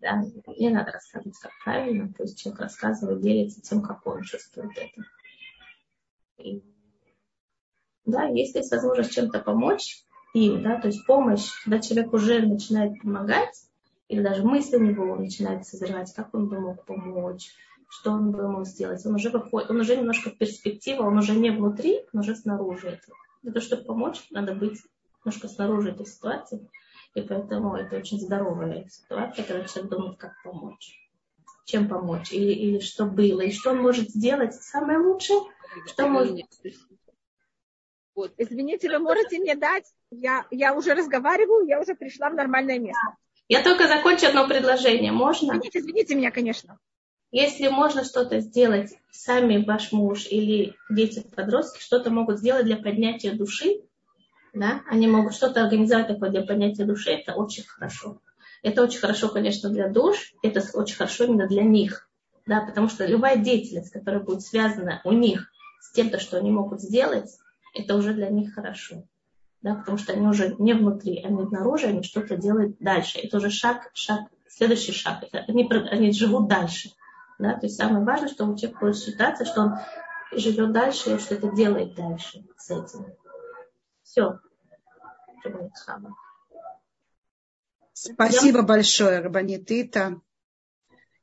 [0.00, 0.22] Да,
[0.58, 2.12] не надо рассказывать, как правильно.
[2.12, 5.06] То есть человек рассказывает, делится тем, как он чувствует это.
[6.36, 6.62] И,
[8.08, 10.02] да, если есть возможность чем-то помочь
[10.34, 13.54] им, да, то есть помощь, когда человек уже начинает помогать,
[14.08, 17.50] или даже мысли у него начинают созревать, как он бы мог помочь,
[17.88, 19.04] что он бы мог сделать.
[19.04, 22.88] Он уже выходит, он уже немножко в перспективу, он уже не внутри, он уже снаружи
[22.88, 23.16] этого.
[23.42, 24.80] Для того, чтобы помочь, надо быть
[25.24, 26.68] немножко снаружи этой ситуации.
[27.14, 30.94] И поэтому это очень здоровая ситуация, когда человек думает, как помочь.
[31.64, 34.54] Чем помочь, или, или что было, и что он может сделать.
[34.54, 35.40] Самое лучшее,
[35.86, 36.40] что может...
[38.18, 38.32] Вот.
[38.36, 39.84] Извините, вы можете мне дать?
[40.10, 43.16] Я, я уже разговариваю, я уже пришла в нормальное место.
[43.46, 45.12] Я только закончу одно предложение.
[45.12, 45.52] Можно?
[45.52, 46.80] Извините, извините меня, конечно.
[47.30, 53.82] Если можно что-то сделать, сами ваш муж или дети-подростки что-то могут сделать для поднятия души,
[54.52, 58.20] да, они могут что-то организовать такое для поднятия души, это очень хорошо.
[58.64, 62.10] Это очень хорошо, конечно, для душ, это очень хорошо именно для них,
[62.46, 66.80] да, потому что любая деятельность, которая будет связана у них с тем, что они могут
[66.80, 67.30] сделать,
[67.78, 69.04] это уже для них хорошо.
[69.60, 73.18] Да, потому что они уже не внутри, они снаружи, они что-то делают дальше.
[73.18, 75.24] Это уже шаг, шаг, следующий шаг.
[75.24, 76.90] Это, они, они живут дальше.
[77.38, 77.54] Да?
[77.54, 79.74] То есть самое важное, что у человека будет считаться, что он
[80.32, 83.06] живет дальше и что-то делает дальше с этим.
[84.02, 84.38] Все.
[87.92, 88.64] Спасибо Я...
[88.64, 90.20] большое, Рабанитита.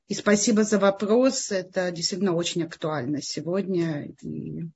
[0.08, 1.52] И спасибо за вопрос.
[1.52, 4.08] Это действительно очень актуально сегодня.
[4.22, 4.70] И...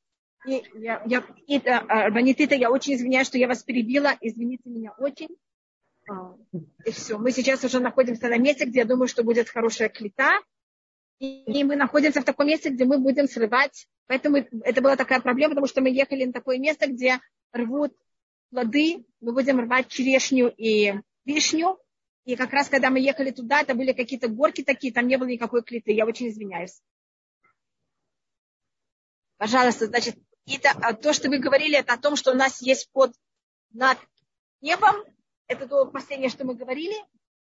[0.49, 4.15] И, я, я, это, Рабанитита, я очень извиняюсь, что я вас перебила.
[4.21, 5.29] Извините меня очень.
[6.09, 6.35] А,
[6.85, 7.17] и все.
[7.17, 10.39] Мы сейчас уже находимся на месте, где я думаю, что будет хорошая клета
[11.19, 13.87] и мы находимся в таком месте, где мы будем срывать.
[14.07, 17.19] Поэтому это была такая проблема, потому что мы ехали на такое место, где
[17.51, 17.93] рвут
[18.49, 20.93] плоды, мы будем рвать черешню и
[21.25, 21.77] вишню.
[22.23, 25.27] И как раз, когда мы ехали туда, это были какие-то горки такие, там не было
[25.27, 25.91] никакой клеты.
[25.91, 26.81] Я очень извиняюсь.
[29.37, 30.15] Пожалуйста, значит,
[30.57, 33.13] это, а то, что вы говорили, это о том, что у нас есть под
[33.71, 33.97] над
[34.61, 34.95] небом.
[35.47, 36.95] Это то последнее, что мы говорили.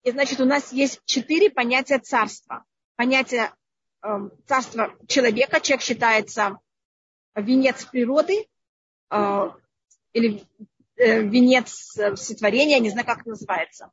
[0.04, 2.66] И значит, у нас есть четыре понятия царства.
[2.96, 3.52] Понятие
[4.04, 6.58] Эм, царство человека, человек считается
[7.36, 8.48] венец природы
[9.12, 9.50] э,
[10.14, 10.44] или
[10.96, 13.92] э, венец сотворения, не знаю, как это называется.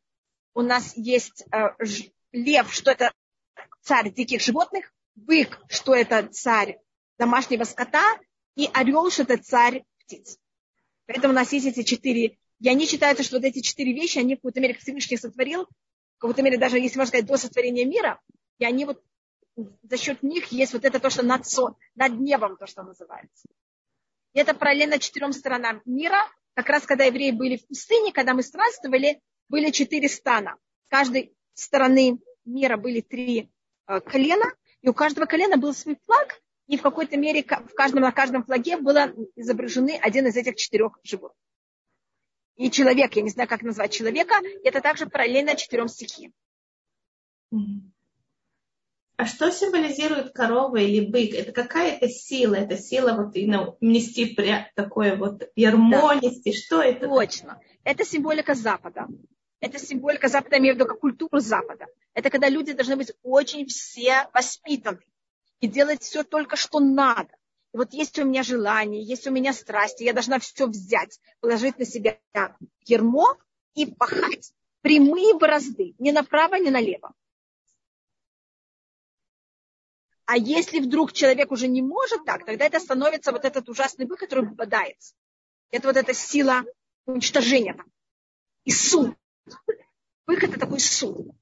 [0.54, 1.74] У нас есть э,
[2.32, 3.12] лев, что это
[3.82, 6.78] царь диких животных, бык, что это царь
[7.18, 8.18] домашнего скота,
[8.58, 10.36] и орел, это царь птиц.
[11.06, 12.36] Поэтому у нас есть эти четыре.
[12.58, 15.68] Я не считаю, что вот эти четыре вещи, они в какой-то мере Всевышний сотворил,
[16.16, 18.20] в какой-то мере даже, если можно сказать, до сотворения мира,
[18.58, 19.00] и они вот
[19.82, 21.44] за счет них есть вот это то, что над,
[21.94, 23.46] над небом, то, что называется.
[24.32, 26.18] И это параллельно четырем сторонам мира.
[26.54, 30.56] Как раз когда евреи были в пустыне, когда мы странствовали, были четыре стана.
[30.86, 33.52] С каждой стороны мира были три
[33.86, 38.02] э, колена, и у каждого колена был свой флаг, и в какой-то мере в каждом,
[38.02, 41.42] на каждом флаге было изображены один из этих четырех животных.
[42.56, 46.32] И человек, я не знаю, как назвать человека, это также параллельно четырем стихиям.
[49.16, 51.34] А что символизирует корова или бык?
[51.34, 52.54] Это какая-то сила?
[52.54, 54.36] Это сила вот именно нести
[54.76, 56.14] такое вот ярмо, да.
[56.20, 56.52] нести.
[56.52, 57.08] Что это?
[57.08, 57.60] Точно.
[57.82, 59.08] Это символика Запада.
[59.60, 61.86] Это символика Запада, я имею в виду как культуру Запада.
[62.14, 65.00] Это когда люди должны быть очень все воспитаны
[65.60, 67.30] и делать все только, что надо.
[67.72, 71.78] И вот есть у меня желание, есть у меня страсти, я должна все взять, положить
[71.78, 72.18] на себя
[72.84, 73.36] ермо
[73.74, 77.12] и пахать прямые борозды, ни направо, ни налево.
[80.24, 84.20] А если вдруг человек уже не может так, тогда это становится вот этот ужасный бык,
[84.20, 85.14] который попадается.
[85.70, 86.64] Это вот эта сила
[87.06, 87.82] уничтожения.
[88.64, 89.16] И суд.
[90.26, 91.34] Бык это такой суд.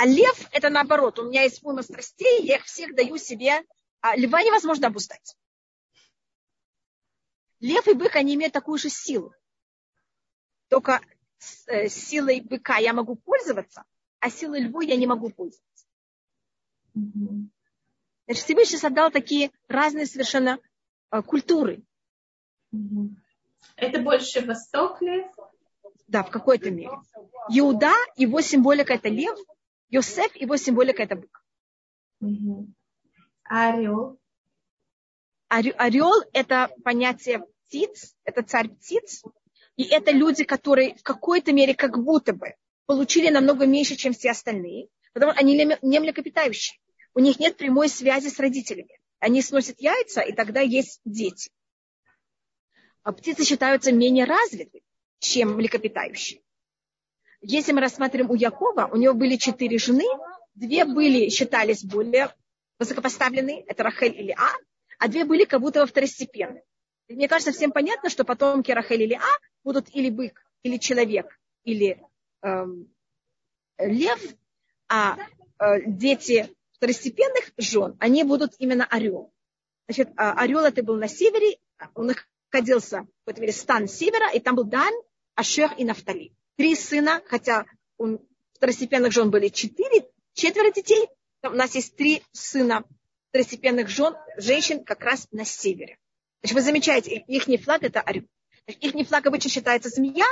[0.00, 1.18] А лев это наоборот.
[1.18, 3.62] У меня есть уйма страстей, я их всех даю себе.
[4.00, 5.36] А льва невозможно обуздать.
[7.58, 9.34] Лев и бык, они имеют такую же силу.
[10.68, 11.02] Только
[11.66, 13.84] э, силой быка я могу пользоваться,
[14.20, 15.86] а силой льву я не могу пользоваться.
[16.94, 20.60] Значит, Всевышний создал такие разные совершенно
[21.10, 21.82] э, культуры.
[23.76, 25.30] Это больше восток лев?
[26.08, 26.96] Да, в какой-то мере.
[27.50, 29.38] Иуда, его символика это лев,
[29.90, 31.44] Йосеф, его символика это бык.
[33.44, 34.18] А орел?
[35.48, 39.24] Орел это понятие птиц, это царь птиц,
[39.76, 42.54] и это люди, которые в какой-то мере как будто бы
[42.86, 46.78] получили намного меньше, чем все остальные, потому что они не млекопитающие
[47.14, 48.98] у них нет прямой связи с родителями.
[49.18, 51.50] Они сносят яйца, и тогда есть дети.
[53.02, 54.82] А птицы считаются менее развиты,
[55.18, 56.40] чем млекопитающие.
[57.42, 60.04] Если мы рассматриваем у Якова, у него были четыре жены,
[60.54, 62.34] две были, считались более
[62.78, 64.52] высокопоставленные, это Рахель или А,
[64.98, 66.64] а две были как будто второстепенные.
[67.08, 71.38] И мне кажется, всем понятно, что потомки Рахель или А будут или бык, или человек,
[71.64, 72.02] или
[72.42, 72.92] эм,
[73.78, 74.20] лев,
[74.88, 75.16] а
[75.58, 79.32] э, дети второстепенных жен, они будут именно орел.
[79.86, 81.58] Значит, а, орел это был на севере,
[81.94, 82.12] он
[82.50, 84.92] находился, в этом мере, стан севера, и там был Дан,
[85.34, 86.32] Ашер и Нафтали.
[86.60, 87.64] Три сына, хотя
[87.96, 88.18] у
[88.52, 91.08] второстепенных жен были четыре, четверо детей,
[91.42, 92.84] у нас есть три сына
[93.30, 95.96] второстепенных жен, женщин как раз на севере.
[96.42, 98.24] Значит, вы замечаете, их флаг это орел.
[98.66, 100.26] Их флаг обычно считается змея,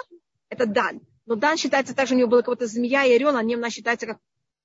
[0.50, 1.00] это Дан.
[1.24, 4.04] Но Дан считается также, у него была какая-то змея и орел, они у нас считаются
[4.04, 4.18] как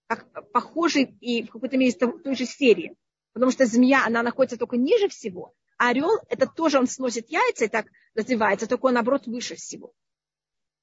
[0.08, 2.94] как похожий и в какой-то мере из той же серии.
[3.32, 5.54] Потому что змея, она находится только ниже всего.
[5.78, 9.94] А орел, это тоже он сносит яйца и так развивается, только он, наоборот, выше всего.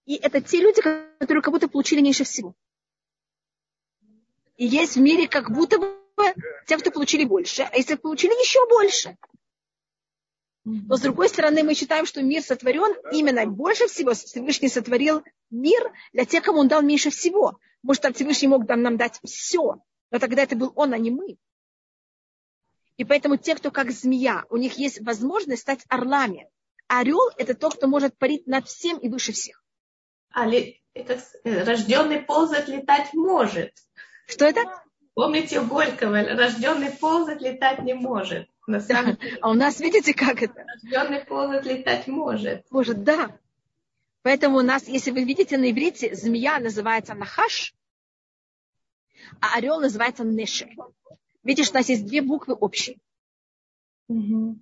[0.07, 2.55] И это те люди, которые как будто получили меньше всего.
[4.57, 5.97] И есть в мире как будто бы
[6.67, 9.17] те, кто получили больше, а если получили еще больше.
[10.65, 14.13] Но с другой стороны, мы считаем, что мир сотворен именно больше всего.
[14.13, 17.59] Всевышний сотворил мир для тех, кому он дал меньше всего.
[17.83, 21.39] Может, Всевышний мог нам дать все, но тогда это был он, а не мы.
[22.99, 26.51] И поэтому те, кто как змея, у них есть возможность стать орлами.
[26.87, 29.60] Орел– это тот, кто может парить над всем и выше всех.
[30.33, 33.73] А ли, это, э, рожденный ползать летать может.
[34.27, 34.63] Что это?
[35.15, 38.49] Помните у Горького, рожденный ползать летать не может.
[38.67, 39.39] На самом деле.
[39.41, 40.65] А у нас, видите, как это?
[40.83, 42.71] Рожденный ползать летать может.
[42.71, 43.37] Может, да.
[44.23, 47.75] Поэтому у нас, если вы видите на иврите, змея называется нахаш,
[49.41, 50.69] а орел называется нешер.
[51.43, 52.99] Видишь, у нас есть две буквы общие.
[54.09, 54.59] Угу.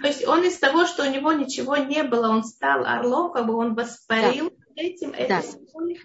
[0.00, 3.46] То есть он из того, что у него ничего не было, он стал орлом, как
[3.46, 4.82] бы он воспарил да.
[4.82, 5.12] этим.
[5.12, 5.42] Да.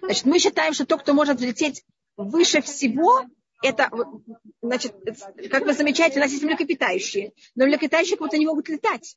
[0.02, 1.84] Значит, мы считаем, что тот, кто может взлететь
[2.16, 3.24] выше всего,
[3.62, 3.90] это,
[4.60, 4.94] значит,
[5.50, 9.16] как вы замечаете, у нас есть млекопитающие, но млекопитающие как будто не могут летать.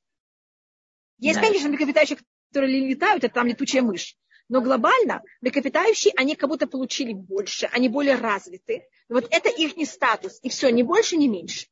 [1.18, 1.46] Есть, да.
[1.46, 2.18] конечно, млекопитающие,
[2.50, 4.16] которые летают, это там летучая мышь.
[4.48, 8.84] Но глобально млекопитающие, они как будто получили больше, они более развиты.
[9.10, 10.40] Вот это их не статус.
[10.42, 11.68] И все, ни больше, ни меньше.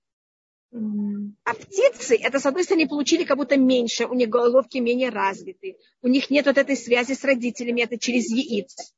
[0.72, 5.78] А птицы, это, с одной стороны, получили как будто меньше, у них головки менее развиты,
[6.02, 8.94] у них нет вот этой связи с родителями, это через яиц.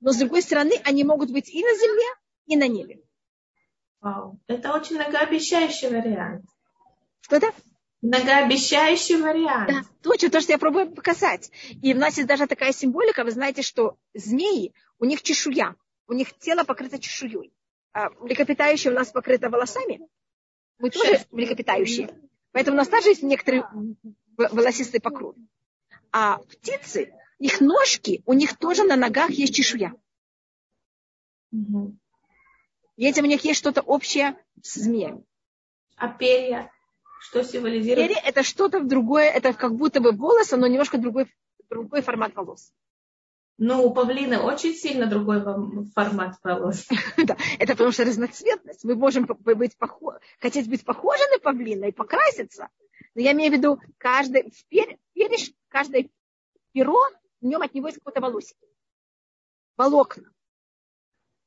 [0.00, 2.06] Но, с другой стороны, они могут быть и на земле,
[2.46, 3.02] и на небе.
[4.00, 6.44] Вау, это очень многообещающий вариант.
[7.20, 7.52] Что это?
[8.00, 9.68] Многообещающий вариант.
[9.68, 11.50] Да, точно, то, что я пробую показать.
[11.82, 15.74] И у нас есть даже такая символика, вы знаете, что змеи, у них чешуя,
[16.06, 17.52] у них тело покрыто чешуей.
[17.92, 20.00] А млекопитающие у нас покрыто волосами.
[20.80, 22.08] Мы тоже млекопитающие.
[22.52, 23.68] Поэтому у нас тоже есть некоторые
[24.36, 25.36] волосистые покровы.
[26.10, 29.94] А птицы, их ножки, у них тоже на ногах есть чешуя.
[31.52, 31.96] Угу.
[32.96, 35.24] Этим у них есть что-то общее с змеями.
[35.96, 36.70] А перья?
[37.20, 38.08] Что символизирует?
[38.08, 41.30] Перья это что-то другое, это как будто бы волосы, но немножко другой,
[41.68, 42.72] другой формат волос.
[43.62, 45.42] Ну, у павлина очень сильно другой
[45.94, 46.88] формат волос.
[47.18, 48.84] да, это потому что разноцветность.
[48.84, 50.14] Мы можем быть похож...
[50.40, 52.70] хотеть быть похожи на павлина и покраситься.
[53.14, 54.96] Но я имею в виду, каждый, перья,
[55.68, 56.08] каждое
[56.72, 56.98] перо,
[57.42, 58.56] в нем от него есть какой-то волосик.
[59.76, 60.32] Волокна.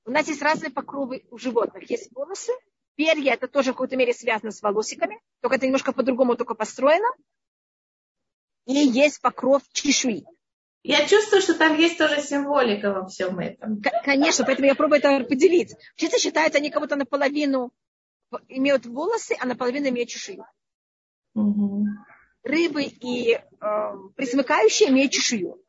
[0.05, 1.89] У нас есть разные покровы у животных.
[1.89, 2.51] Есть волосы,
[2.93, 7.07] перья, это тоже в какой-то мере связано с волосиками, только это немножко по-другому только построено.
[8.67, 10.25] И есть покров чешуи.
[10.83, 13.81] Я чувствую, что там есть тоже символика во всем этом.
[14.03, 15.73] Конечно, поэтому я пробую это поделить.
[15.95, 17.71] Птицы считаются, они кого-то наполовину
[18.49, 20.45] имеют волосы, а наполовину имеют чешую.
[21.35, 21.85] Угу.
[22.43, 23.41] Рыбы и э,
[24.15, 25.63] присмыкающие имеют чешую.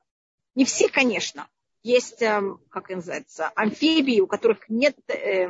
[0.56, 1.48] Не все, конечно.
[1.84, 5.48] Есть, э, как называется, амфибии, у которых нет, э,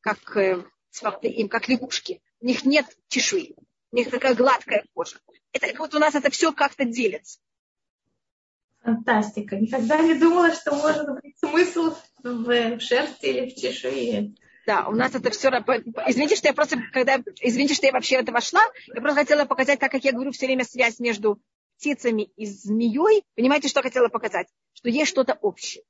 [0.00, 0.62] как, э,
[1.48, 2.20] как лягушки.
[2.40, 3.54] У них нет чешуи.
[3.92, 5.16] У них такая гладкая кожа.
[5.52, 7.40] Это вот у нас это все как-то делится.
[8.82, 9.56] Фантастика.
[9.56, 14.34] Никогда не думала, что может быть смысл в шерсти или в чешуе.
[14.66, 15.48] Да, у нас это все...
[16.06, 17.22] Извините, что я просто, когда...
[17.40, 18.62] Извините, что я вообще в это вошла.
[18.86, 21.40] Я просто хотела показать, так как я говорю все время связь между
[21.76, 23.24] птицами и змеей.
[23.34, 24.48] Понимаете, что я хотела показать?
[24.72, 25.82] Что есть что-то общее.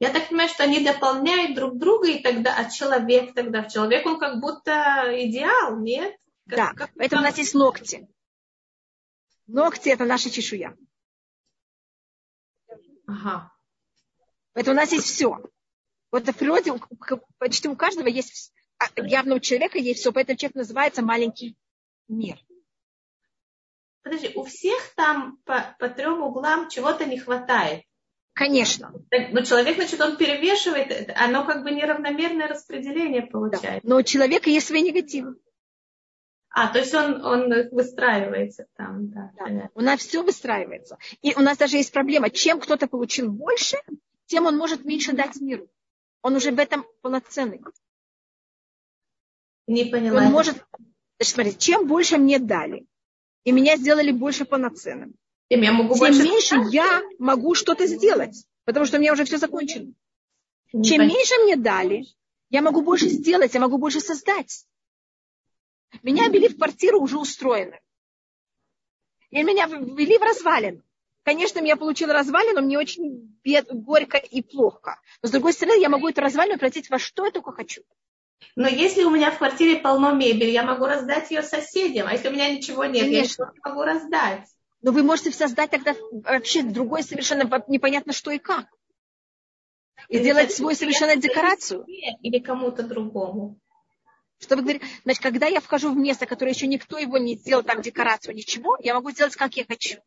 [0.00, 4.04] Я так понимаю, что они дополняют друг друга, и тогда, а человек тогда, в человек
[4.06, 6.16] он как будто идеал, нет?
[6.48, 8.08] Как, да, как поэтому у нас есть ногти.
[9.46, 10.76] Ногти это наша чешуя.
[13.06, 13.52] Ага.
[14.54, 15.38] Это у нас есть все.
[16.10, 16.72] Вот в природе
[17.38, 21.56] почти у каждого есть, а, явно у человека есть все, поэтому человек называется маленький
[22.08, 22.38] мир.
[24.02, 27.84] Подожди, у всех там по, по трем углам чего-то не хватает.
[28.34, 28.92] Конечно.
[29.30, 33.80] Но человек, значит, он перевешивает, оно как бы неравномерное распределение получается.
[33.82, 33.88] Да.
[33.88, 35.36] Но у человека есть свои негативы.
[36.56, 39.32] А, то есть он, он выстраивается там, да.
[39.36, 39.70] да.
[39.74, 40.98] У нас все выстраивается.
[41.20, 42.30] И у нас даже есть проблема.
[42.30, 43.76] Чем кто-то получил больше,
[44.26, 45.68] тем он может меньше дать миру.
[46.22, 47.60] Он уже в этом полноценный.
[49.66, 50.22] Не поняла.
[50.22, 50.54] Он может...
[51.18, 52.86] Значит, смотрите, чем больше мне дали,
[53.42, 55.14] и меня сделали больше полноценным,
[55.48, 56.22] тем, я могу тем больше...
[56.22, 59.92] меньше я могу что-то сделать, потому что у меня уже все закончено.
[60.72, 61.16] Не чем понятно.
[61.16, 62.04] меньше мне дали,
[62.50, 64.66] я могу больше сделать, я могу больше создать.
[66.02, 67.80] Меня ввели в квартиру уже устроенную.
[69.30, 70.82] И меня ввели в развалин.
[71.24, 75.00] Конечно, я получила развалину, мне очень бед, горько и плохо.
[75.22, 77.82] Но с другой стороны, я могу эту развалину превратить во что я только хочу.
[78.56, 82.06] Но если у меня в квартире полно мебели, я могу раздать ее соседям.
[82.06, 83.44] А если у меня ничего нет, Конечно.
[83.44, 84.46] я не могу раздать.
[84.82, 88.66] Но вы можете создать тогда вообще другой совершенно непонятно что и как.
[90.08, 91.84] И или сделать свою совершенно декорацию.
[92.20, 93.58] Или кому-то другому.
[94.38, 94.86] Что вы говорите?
[95.04, 98.76] Значит, когда я вхожу в место, которое еще никто его не сделал, там декорацию, ничего,
[98.80, 99.98] я могу сделать, как я хочу.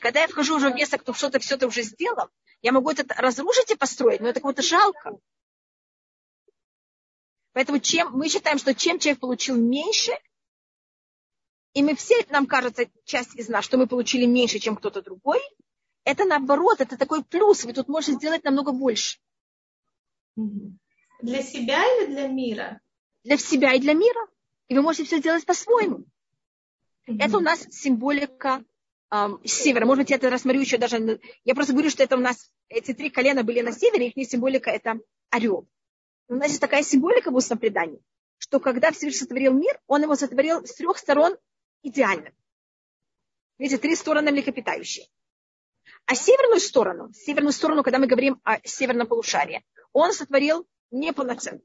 [0.00, 2.28] Когда я вхожу уже в место, кто что-то все это уже сделал,
[2.62, 5.18] я могу это разрушить и построить, но это кого-то жалко.
[7.52, 10.12] Поэтому чем, мы считаем, что чем человек получил меньше,
[11.72, 15.40] и мы все, нам кажется, часть из нас, что мы получили меньше, чем кто-то другой,
[16.04, 19.18] это наоборот, это такой плюс, вы тут можете сделать намного больше.
[20.36, 22.80] Для себя или для мира?
[23.24, 24.28] Для себя и для мира.
[24.68, 26.04] И вы можете все сделать по-своему.
[27.06, 27.16] Mm-hmm.
[27.20, 28.64] Это у нас символика
[29.10, 29.84] эм, севера.
[29.84, 31.20] Может быть, я это рассмотрю еще даже...
[31.44, 32.50] Я просто говорю, что это у нас...
[32.68, 35.00] Эти три колена были на севере, их символика– это
[35.30, 35.68] орел.
[36.28, 38.00] У нас есть такая символика в устном предании,
[38.38, 41.36] что когда Всевышний сотворил мир, он его сотворил с трех сторон
[41.82, 42.32] идеально.
[43.58, 45.06] Видите, три стороны млекопитающие.
[46.06, 49.62] А северную сторону, северную сторону, когда мы говорим о северном полушарии,
[49.92, 51.60] он сотворил неполноценно.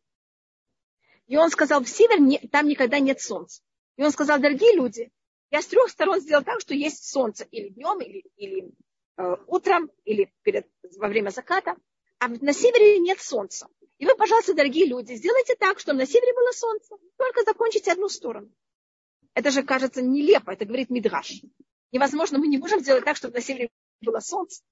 [1.29, 3.61] И он сказал, в север не, там никогда нет солнца.
[3.97, 5.11] И он сказал, дорогие люди,
[5.51, 8.71] я с трех сторон сделал так, что есть солнце или днем, или, или
[9.17, 10.67] э, утром, или перед,
[10.97, 11.77] во время заката,
[12.17, 13.67] а на севере нет солнца.
[13.99, 18.09] И вы, пожалуйста, дорогие люди, сделайте так, чтобы на севере было солнце, только закончите одну
[18.09, 18.51] сторону.
[19.35, 21.43] Это же кажется нелепо, это говорит Мидраш.
[21.91, 23.69] Невозможно, мы не можем сделать так, чтобы на севере
[24.01, 24.63] было солнце.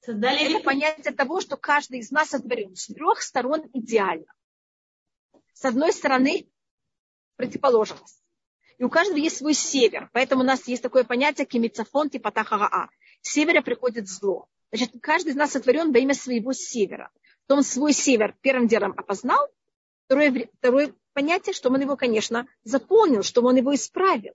[0.00, 4.26] Создали это понятие того, что каждый из нас сотворен с трех сторон идеально
[5.54, 6.46] с одной стороны
[7.36, 8.22] противоположность.
[8.78, 10.10] И у каждого есть свой север.
[10.12, 12.90] Поэтому у нас есть такое понятие кемицафон типа тахараа.
[13.22, 14.48] С севера приходит зло.
[14.70, 17.10] Значит, каждый из нас сотворен во имя своего севера.
[17.46, 19.48] То он свой север первым делом опознал,
[20.06, 24.34] второе, второе понятие, что он его, конечно, заполнил, что он его исправил.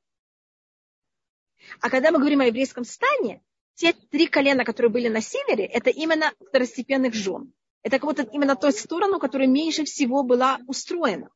[1.82, 3.44] А когда мы говорим о еврейском стане,
[3.76, 7.54] те три колена, которые были на севере, это именно второстепенных жен.
[7.84, 11.30] Это как будто именно той сторону, которая меньше всего была устроена,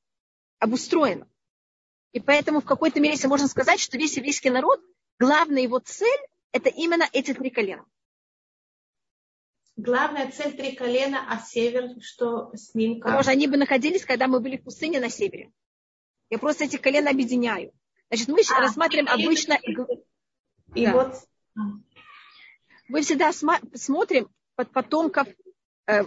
[0.60, 1.28] обустроена.
[2.12, 4.82] И поэтому в какой-то мере, можно сказать, что весь еврейский народ,
[5.20, 6.20] главная его цель,
[6.52, 7.86] это именно эти три колена.
[9.76, 13.06] Главная цель три колена, а север, что с ним как?
[13.06, 15.52] Потому что они бы находились, когда мы были в пустыне на севере.
[16.30, 17.74] Я просто эти колена объединяю.
[18.10, 19.60] Значит, мы а, рассматриваем и, обычно...
[20.76, 20.94] И, да.
[20.94, 21.16] вот...
[22.90, 25.28] Мы всегда смотрим под потомков
[25.88, 26.04] э,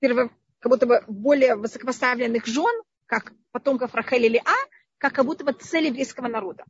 [0.00, 4.54] как будто бы более высокопоставленных жен, как потомков Рахель или А,
[4.98, 6.64] как, как будто бы цель еврейского народа.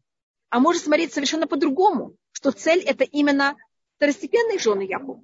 [0.49, 3.57] А может смотреть совершенно по-другому, что цель это именно
[3.97, 5.21] второстепенные жены Якова.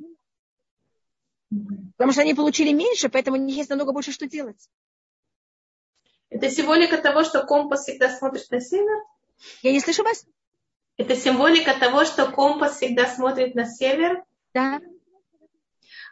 [1.97, 4.69] Потому что они получили меньше, поэтому у них есть намного больше что делать.
[6.29, 9.05] Это символика того, что компас всегда смотрит на север?
[9.63, 10.27] Я не слышу вас.
[10.97, 14.25] Это символика того, что компас всегда смотрит на север?
[14.55, 14.81] Да.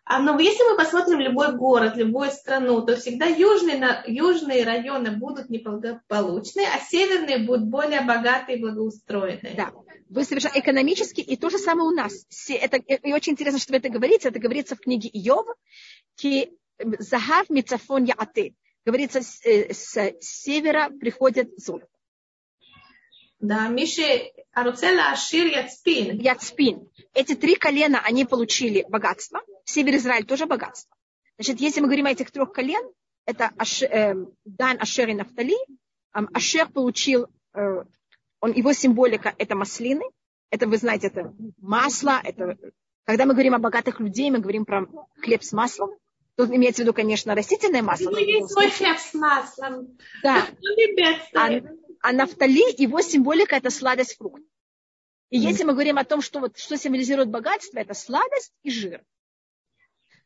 [0.07, 5.49] А, но если мы посмотрим любой город, любую страну, то всегда южные, южные районы будут
[5.49, 9.55] неблагополучные, а северные будут более богатые и благоустроенные.
[9.55, 9.73] Да,
[10.11, 12.27] вы совершенно экономически, и то же самое у нас.
[12.49, 14.29] Это, и очень интересно, что вы это говорите.
[14.29, 15.47] Это говорится в книге Иов.
[16.17, 16.51] Ки
[16.99, 18.55] захав мицафон яате.
[18.85, 21.89] Говорится, с, э, с севера приходит золото.
[23.45, 26.19] Да, Миши Аруцела Ашир Яцпин.
[26.19, 26.89] Яцпин.
[27.13, 29.43] Эти три колена, они получили богатство.
[29.67, 30.97] Север Израиль тоже богатство.
[31.37, 32.83] Значит, если мы говорим о этих трех колен,
[33.27, 34.15] это Аш, э,
[34.47, 35.57] Дан, Ашер и Нафтали.
[36.13, 37.85] Ашер получил, э,
[38.41, 40.05] он, его символика это маслины.
[40.49, 42.21] Это, вы знаете, это масло.
[42.25, 42.57] Это,
[43.05, 44.87] когда мы говорим о богатых людей, мы говорим про
[45.21, 45.91] хлеб с маслом.
[46.37, 48.11] Тут имеется в виду, конечно, растительное масло.
[48.11, 49.99] Ну, есть свой хлеб с маслом.
[50.23, 50.47] Да.
[51.35, 51.51] А,
[52.05, 54.43] а нафтали, его символика– это сладость фрукт.
[55.31, 59.03] И если мы говорим о том, что, вот, что символизирует богатство, это сладость и жир.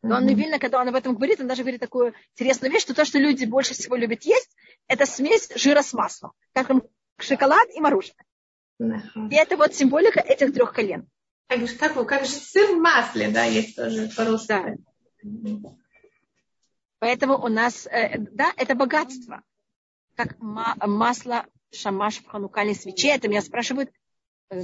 [0.03, 2.95] Но он Вильна, когда он об этом говорит, он даже говорит такую интересную вещь, что
[2.95, 4.51] то, что люди больше всего любят есть,
[4.89, 6.69] это смесь жира с маслом, как
[7.21, 8.27] шоколад и мороженое.
[9.31, 11.09] И это вот символика этих трех колен.
[11.47, 14.79] Как, как, как же сыр в масле, да, есть тоже по-русски.
[15.23, 15.71] Да.
[16.99, 19.43] Поэтому у нас, э, да, это богатство.
[20.17, 23.09] Как масло шамаш в ханукальной свече.
[23.09, 23.91] Это меня спрашивают.
[24.51, 24.61] Э,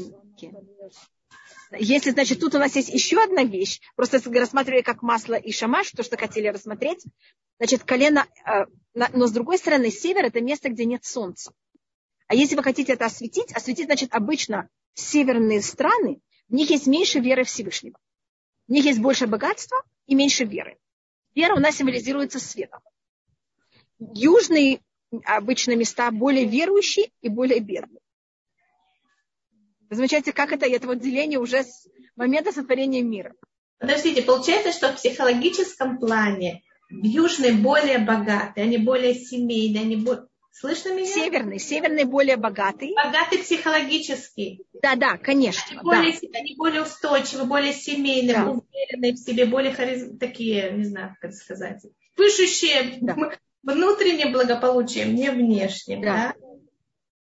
[1.78, 5.90] Если, значит, тут у нас есть еще одна вещь, просто рассматривали как масло и шамаш,
[5.90, 7.04] то, что хотели рассмотреть,
[7.58, 11.52] значит, колено, э, но с другой стороны, север– это место, где нет солнца.
[12.26, 17.20] А если вы хотите это осветить, осветить, значит, обычно северные страны, в них есть меньше
[17.20, 17.98] веры Всевышнего.
[18.68, 20.78] В них есть больше богатства и меньше веры.
[21.34, 22.80] Вера у нас символизируется светом.
[23.98, 24.80] Южные
[25.24, 28.00] обычно места более верующие и более бедные.
[29.90, 31.86] Вы замечаете, как это, это вот деление уже с
[32.16, 33.34] момента сотворения мира.
[33.78, 40.26] Подождите, получается, что в психологическом плане южные более богатые, они более семейные, они более...
[40.52, 41.06] Слышно меня?
[41.06, 42.94] Северный, северный более богатый.
[42.94, 44.64] Богатый психологически.
[44.80, 45.64] Да, да, конечно.
[45.68, 46.38] Они, более, да.
[46.38, 48.50] они более устойчивы, более семейные, да.
[48.50, 50.16] уверенные в себе, более хариз...
[50.18, 51.84] такие, не знаю, как сказать,
[52.14, 53.16] пышущие да
[53.64, 56.34] внутренним благополучием, не внешним, да?
[56.38, 56.44] да?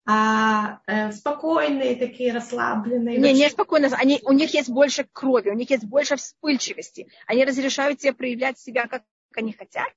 [0.06, 3.18] а э, спокойные такие, расслабленные.
[3.18, 7.08] Не, не спокойно, они, у них есть больше крови, у них есть больше вспыльчивости.
[7.28, 9.04] Они разрешают себе проявлять себя, как
[9.36, 9.88] они хотят.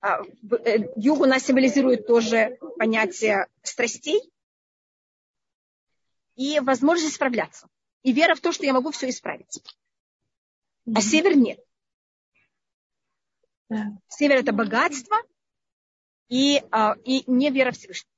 [0.00, 0.22] А,
[0.64, 4.20] э, юг у нас символизирует тоже понятие страстей
[6.34, 7.68] и возможность справляться.
[8.02, 9.62] И вера в то, что я могу все исправить.
[10.94, 11.60] А север нет.
[14.08, 15.16] Север это богатство
[16.28, 18.10] и, а, и не вера в Всевышнего.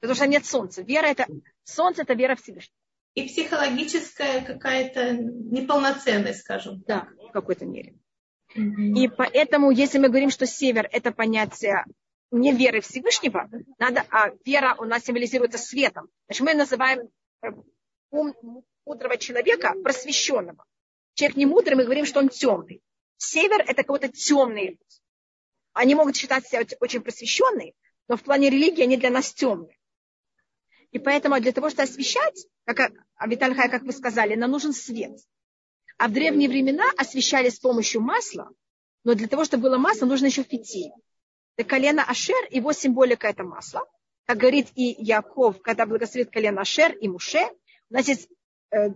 [0.00, 0.82] Потому что нет солнца.
[0.82, 1.26] Вера это
[1.64, 2.74] солнце это вера в Всевышнего.
[3.14, 6.82] И психологическая какая-то неполноценность, скажем.
[6.86, 7.96] Да, в какой-то мере.
[8.54, 11.84] И поэтому, если мы говорим, что север это понятие
[12.30, 16.08] не веры Всевышнего, надо, а вера у нас символизируется светом.
[16.26, 17.08] Значит, мы называем
[17.42, 17.48] э,
[18.10, 18.34] ум
[18.84, 20.64] мудрого человека просвещенного.
[21.14, 22.80] Человек не мудрый, мы говорим, что он темный.
[23.22, 24.80] Север– это какой-то темный.
[25.74, 27.74] Они могут считать себя очень просвещенные,
[28.08, 29.78] но в плане религии они для нас темные.
[30.90, 35.18] И поэтому для того, чтобы освещать, как Авитальхай, как вы сказали, нам нужен свет.
[35.98, 38.48] А в древние времена освещали с помощью масла,
[39.04, 40.90] но для того, чтобы было масло, нужно еще фитиль.
[41.56, 43.86] Это колено Ашер, его символика это масло.
[44.24, 47.46] Как говорит и Яков, когда благословит колено Ашер и Муше,
[47.90, 48.30] у нас есть
[48.70, 48.94] э,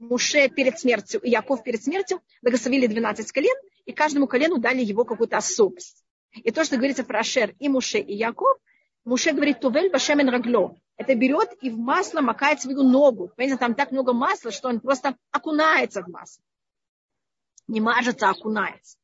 [0.00, 5.04] Муше перед смертью и Яков перед смертью благословили 12 колен, и каждому колену дали его
[5.04, 6.04] какую-то особость.
[6.32, 8.58] И то, что говорится про Ашер и Муше и Яков,
[9.04, 10.76] Муше говорит, Тувель Башемен Рагло.
[10.96, 13.30] это берет и в масло макает свою ногу.
[13.36, 16.42] Понимаете, там так много масла, что он просто окунается в масло.
[17.68, 18.98] Не мажется, а окунается.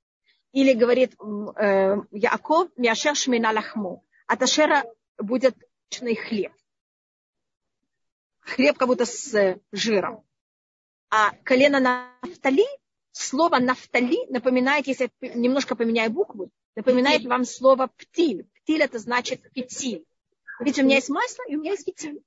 [0.52, 1.14] Или говорит
[1.56, 4.04] э, Яков, Мяшер Шмина Лахму.
[4.26, 4.84] От Ашера
[5.18, 5.56] будет
[5.90, 6.52] хлеб.
[8.40, 10.24] Хлеб как будто с жиром.
[11.14, 12.64] А колено Нафтали,
[13.10, 18.48] слово Нафтали напоминает, если я немножко поменяю букву, напоминает вам слово птиль.
[18.54, 20.06] Птиль это значит петиль.
[20.58, 22.22] Видите, у меня есть масло и у меня есть фитиль.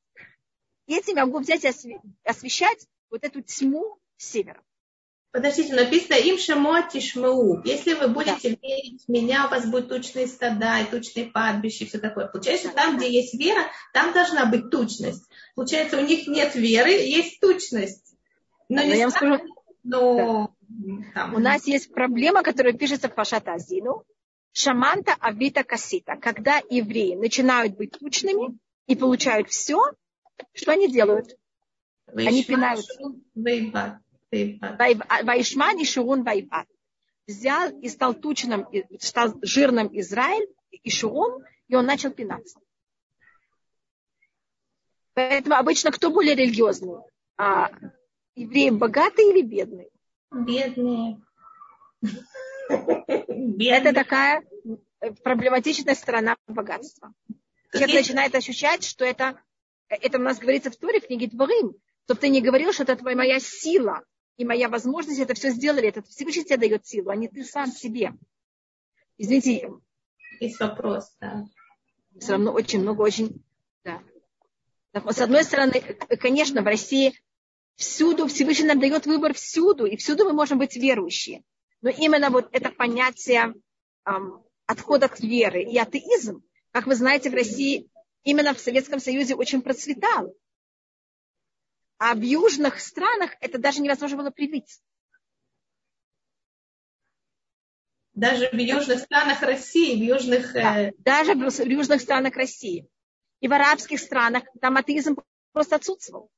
[0.85, 4.61] И этим я могу взять и освещать вот эту тьму севера.
[5.31, 7.63] Подождите, написано им шамо тишмау.
[7.63, 8.57] Если вы будете да.
[8.61, 12.27] верить в меня, у вас будут тучные стада и тучные падбища и все такое.
[12.27, 12.75] Получается, да.
[12.75, 15.23] там, где есть вера, там должна быть тучность.
[15.55, 18.14] Получается, у них нет веры, есть тучность.
[18.69, 19.43] Но, но я вам скажу,
[19.83, 21.11] но да.
[21.13, 21.35] там.
[21.35, 24.03] у нас есть проблема, которая пишется в Пашатазину.
[24.51, 26.15] Шаманта Авита Касита.
[26.15, 28.57] Когда евреи начинают быть тучными
[28.87, 29.79] и получают все,
[30.53, 31.37] что они делают?
[32.07, 32.85] Они пинают.
[34.31, 36.67] Вайшман и Шурун Вайбат.
[37.27, 38.67] Взял и стал тучным,
[38.99, 42.59] стал жирным Израиль и Шурун, и он начал пинаться.
[45.13, 46.99] Поэтому обычно кто более религиозный?
[48.35, 49.89] Евреи богатые или бедные?
[50.31, 51.21] Бедные.
[53.59, 54.43] Это такая
[55.23, 57.13] проблематичная сторона богатства.
[57.71, 59.41] Человек начинает ощущать, что это,
[59.87, 61.75] это у нас говорится в Торе, в книге Творим,
[62.05, 64.03] чтобы ты не говорил, что это твоя моя сила
[64.37, 65.87] и моя возможность это все сделали.
[65.87, 68.13] Это Всевышний тебе дает силу, а не ты сам себе.
[69.17, 69.71] Извините.
[70.39, 71.45] Есть вопрос, да.
[72.19, 73.43] Все равно очень много, очень,
[73.83, 74.01] да.
[74.93, 75.81] С одной стороны,
[76.19, 77.13] конечно, в России
[77.75, 81.43] всюду Всевышний нам дает выбор всюду, и всюду мы можем быть верующие.
[81.81, 83.53] Но именно вот это понятие
[84.05, 87.89] эм, отхода от веры и атеизм, как вы знаете, в России
[88.23, 90.35] именно в Советском Союзе очень процветал.
[91.97, 94.81] А в южных странах это даже невозможно было привить.
[98.13, 100.53] Даже в южных странах России, в южных...
[100.53, 102.87] Да, э, даже в южных странах России.
[103.41, 105.17] И в арабских странах там атеизм
[105.51, 106.31] просто отсутствовал.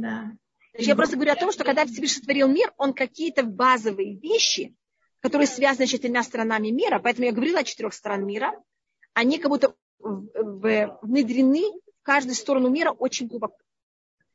[0.00, 0.32] Да.
[0.76, 4.74] Я просто говорю о том, что когда Всевышний сотворил мир, он какие-то базовые вещи,
[5.20, 8.60] которые связаны с четырьмя сторонами мира, поэтому я говорила о четырех сторон мира,
[9.12, 11.62] они как будто внедрены
[12.00, 13.56] в каждую сторону мира очень глубоко.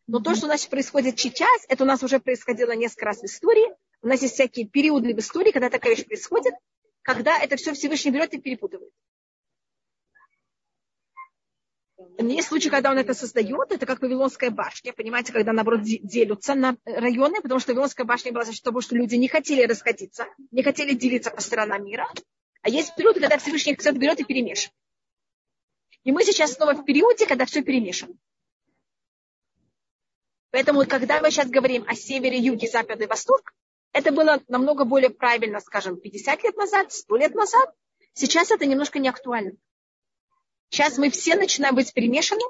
[0.08, 3.26] Но то, что у нас происходит сейчас, это у нас уже происходило несколько раз в
[3.26, 3.68] истории.
[4.02, 6.54] У нас есть всякие периоды в истории, когда такая вещь происходит,
[7.02, 8.92] когда это все Всевышний берет и перепутывает.
[12.22, 16.76] Есть случаи, когда он это создает, это как Вавилонская башня, понимаете, когда, наоборот, делятся на
[16.84, 20.62] районы, потому что Вавилонская башня была за счет того, что люди не хотели расходиться, не
[20.62, 22.12] хотели делиться по сторонам мира.
[22.62, 24.76] А есть период, когда Всевышний все берет и перемешивает.
[26.04, 28.14] И мы сейчас снова в периоде, когда все перемешано.
[30.52, 33.54] Поэтому, когда мы сейчас говорим о севере, юге, западе, восток,
[33.94, 37.74] это было намного более правильно, скажем, 50 лет назад, 100 лет назад.
[38.14, 39.54] Сейчас это немножко не актуально.
[40.70, 42.42] Сейчас мы все начинаем быть перемешаны,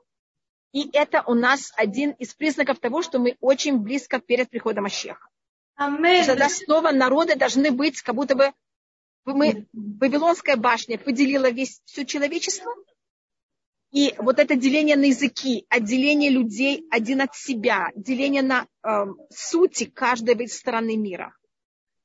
[0.72, 5.28] и это у нас один из признаков того, что мы очень близко перед приходом Ащеха.
[5.76, 8.54] Тогда снова народы должны быть, как будто бы
[9.26, 12.74] мы, Вавилонская башня поделила весь, все человечество,
[13.92, 19.86] и вот это деление на языки, отделение людей один от себя, деление на э, сути
[19.86, 21.36] каждой стороны мира,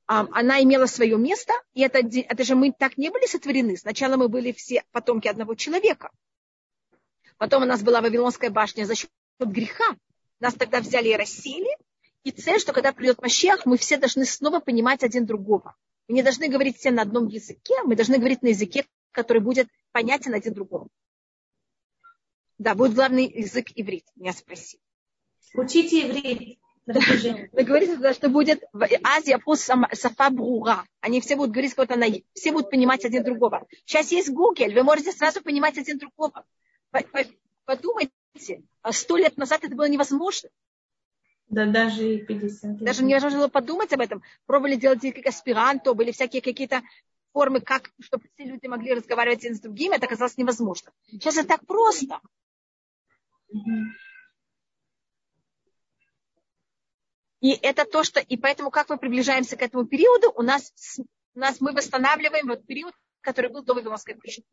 [0.07, 3.77] она имела свое место, и это, это же мы так не были сотворены.
[3.77, 6.11] Сначала мы были все потомки одного человека.
[7.39, 9.97] Потом у нас была Вавилонская башня за счет греха.
[10.41, 11.71] Нас тогда взяли и рассеяли.
[12.23, 15.75] И цель, что когда придет Машех, мы все должны снова понимать один другого.
[16.09, 19.69] Мы не должны говорить все на одном языке, мы должны говорить на языке, который будет
[19.93, 20.89] понятен один другому.
[22.59, 24.83] Да, будет главный язык иврит, меня спросили.
[25.55, 26.59] Учите иврит.
[26.87, 28.63] Вы говорите, что будет
[29.03, 30.85] Азии пусть сафа брура.
[31.01, 33.67] Они все будут говорить какой-то на все будут понимать один другого.
[33.85, 36.45] Сейчас есть Google, вы можете сразу понимать один другого.
[37.65, 40.51] Подумайте, а сто лет назад это было невозможно.
[41.49, 42.83] Да, даже и 50 лет.
[42.83, 44.23] Даже невозможно было подумать об этом.
[44.47, 46.83] Пробовали делать как аспиранто, были всякие какие-то
[47.33, 50.93] формы, как, чтобы все люди могли разговаривать один с другим, это оказалось невозможно.
[51.07, 52.21] Сейчас это так просто.
[57.45, 58.21] И это то, что...
[58.21, 60.73] И поэтому, как мы приближаемся к этому периоду, у нас,
[61.35, 64.45] у нас мы восстанавливаем вот период, который был до Вавилонской башни.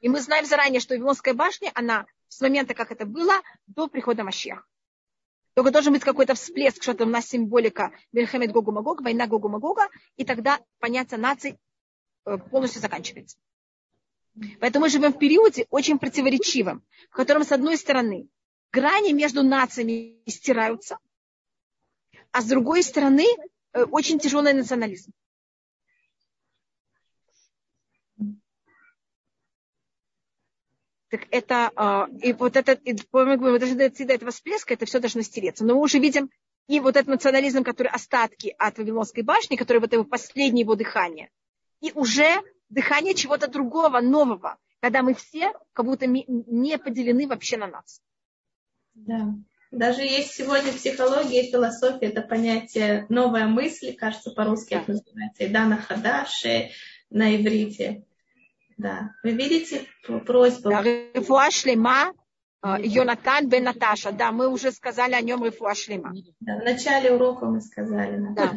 [0.00, 3.34] И мы знаем заранее, что Вавилонская башня, она с момента, как это было,
[3.68, 4.64] до прихода Машеха.
[5.54, 9.88] Только должен быть какой-то всплеск, что-то у нас символика Мельхамед Гогу Магога, война Гогу Магога,
[10.16, 11.56] и тогда понятие наций
[12.24, 13.38] э, полностью заканчивается.
[14.58, 18.26] Поэтому мы живем в периоде очень противоречивом, в котором, с одной стороны,
[18.72, 20.98] грани между нациями стираются,
[22.36, 23.24] а с другой стороны,
[23.72, 25.10] э, очень тяжелый национализм.
[31.08, 35.00] Так это, а, и вот это, и, мы говорим, даже до этого всплеска, это все
[35.00, 35.64] должно стереться.
[35.64, 36.28] Но мы уже видим
[36.68, 41.30] и вот этот национализм, который остатки от Вавилонской башни, который вот его последнее его дыхание,
[41.80, 47.68] и уже дыхание чего-то другого, нового, когда мы все как будто не поделены вообще на
[47.68, 48.02] нас.
[48.92, 49.34] Да.
[49.70, 55.76] Даже есть сегодня психология и философия, это понятие новая мысль, кажется, по-русски это называется, Идана
[55.76, 56.70] Хадаши
[57.10, 58.04] на иврите.
[58.76, 59.10] Да.
[59.22, 59.86] Вы видите
[60.26, 60.70] просьбу?
[60.70, 62.12] Да, Рифуа шлема,
[62.60, 64.12] а, Йонатан бен Наташа.
[64.12, 66.14] Да, мы уже сказали о нем Рифуа шлема.
[66.40, 68.22] Да, в начале урока мы сказали.
[68.34, 68.52] Да.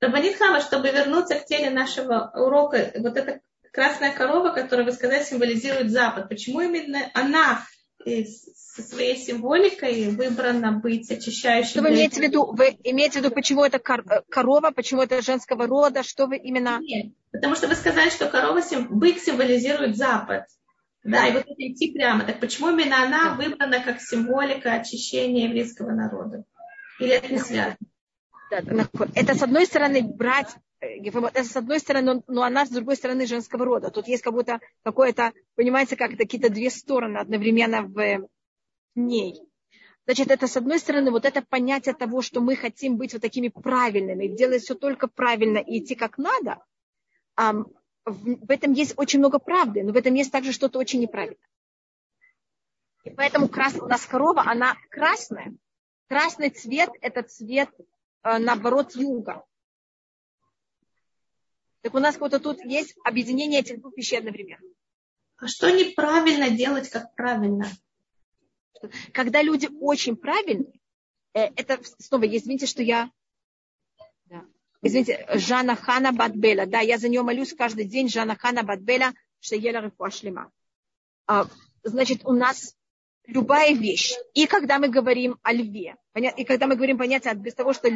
[0.00, 3.40] Рабанит Хама, чтобы вернуться к теме нашего урока, вот эта
[3.72, 6.28] красная корова, которая, вы сказали, символизирует Запад.
[6.28, 7.64] Почему именно она
[8.06, 11.70] со своей символикой выбрана быть очищающей.
[11.70, 12.52] Что вы имеете в виду?
[12.52, 16.02] Вы имеете в виду, почему это э, корова, почему это женского рода?
[16.02, 16.78] Что вы именно...
[16.80, 20.44] Нет, потому что вы сказали, что корова, бык символизирует Запад.
[21.02, 22.24] Да, да, и вот это идти прямо.
[22.24, 26.44] Так почему именно она выбрана как символика очищения еврейского народа?
[27.00, 27.76] Или это не связано?
[28.50, 33.64] Это с одной стороны брать это с одной стороны, но она с другой стороны женского
[33.64, 33.90] рода.
[33.90, 38.28] Тут есть как будто какое-то, понимаете, как какие-то две стороны одновременно в
[38.94, 39.40] ней.
[40.04, 43.48] Значит, это с одной стороны вот это понятие того, что мы хотим быть вот такими
[43.48, 46.62] правильными, делать все только правильно и идти как надо,
[48.06, 51.36] в этом есть очень много правды, но в этом есть также что-то очень неправильно.
[53.02, 53.74] И поэтому крас...
[53.76, 55.54] у нас корова, она красная.
[56.08, 57.70] Красный цвет– это цвет,
[58.22, 59.44] э, наоборот, юга.
[61.86, 64.66] Так у нас вот тут есть объединение этих двух вещей одновременно.
[65.36, 67.70] А что неправильно делать, как правильно?
[69.12, 70.80] Когда люди очень правильные,
[71.32, 73.08] э, это снова, извините, что я...
[74.24, 74.44] Да.
[74.82, 76.66] Извините, Жанна Хана Бадбеля.
[76.66, 78.08] Да, я за нее молюсь каждый день.
[78.08, 80.50] Жанна Хана Бадбеля, Шеела Рифуашлема.
[81.28, 81.46] А,
[81.84, 82.74] значит, у нас
[83.28, 84.12] любая вещь.
[84.34, 87.88] И когда мы говорим о льве, и когда мы говорим понятие без того, что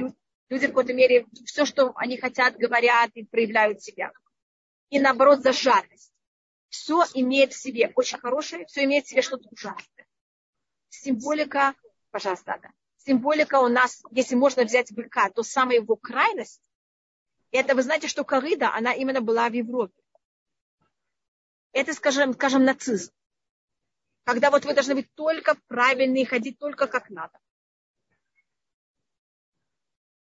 [0.50, 4.12] Люди в какой-то мере все, что они хотят, говорят и проявляют себя.
[4.90, 6.12] И наоборот, за жадность.
[6.68, 10.06] Все имеет в себе очень хорошее, все имеет в себе что-то ужасное.
[10.88, 11.74] Символика,
[12.10, 12.70] пожалуйста, да.
[12.98, 16.60] Символика у нас, если можно взять быка, то самая его крайность,
[17.52, 19.94] это вы знаете, что корыда, она именно была в Европе.
[21.72, 23.12] Это, скажем, скажем, нацизм.
[24.24, 27.38] Когда вот вы должны быть только правильные, ходить только как надо.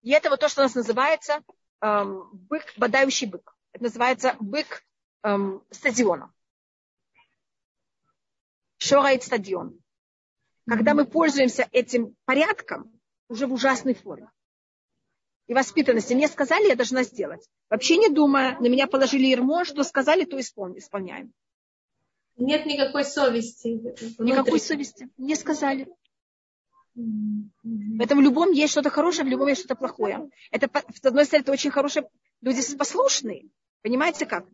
[0.02, 1.43] И это вот то, что у нас называется
[1.82, 3.56] эм, бык, бодающий бык.
[3.74, 4.84] Это называется бык
[5.24, 6.34] эм, стадиона.
[8.78, 9.80] Шорает стадион.
[10.68, 12.91] Когда мы пользуемся этим порядком,
[13.28, 14.30] уже в ужасной форме.
[15.47, 16.14] И воспитанности.
[16.14, 17.47] Мне сказали, я должна сделать.
[17.70, 21.34] Вообще не думая, на меня положили ермо, что сказали, то исполняем.
[22.38, 23.80] Нет никакой совести.
[24.18, 24.26] Внутри.
[24.32, 25.10] Никакой совести.
[25.18, 25.88] Мне сказали.
[26.95, 30.29] Поэтому в любом есть что-то хорошее, в любом есть что-то плохое.
[30.51, 32.09] Это, с одной стороны, это очень хорошие
[32.41, 33.49] люди послушные.
[33.81, 34.45] Понимаете как?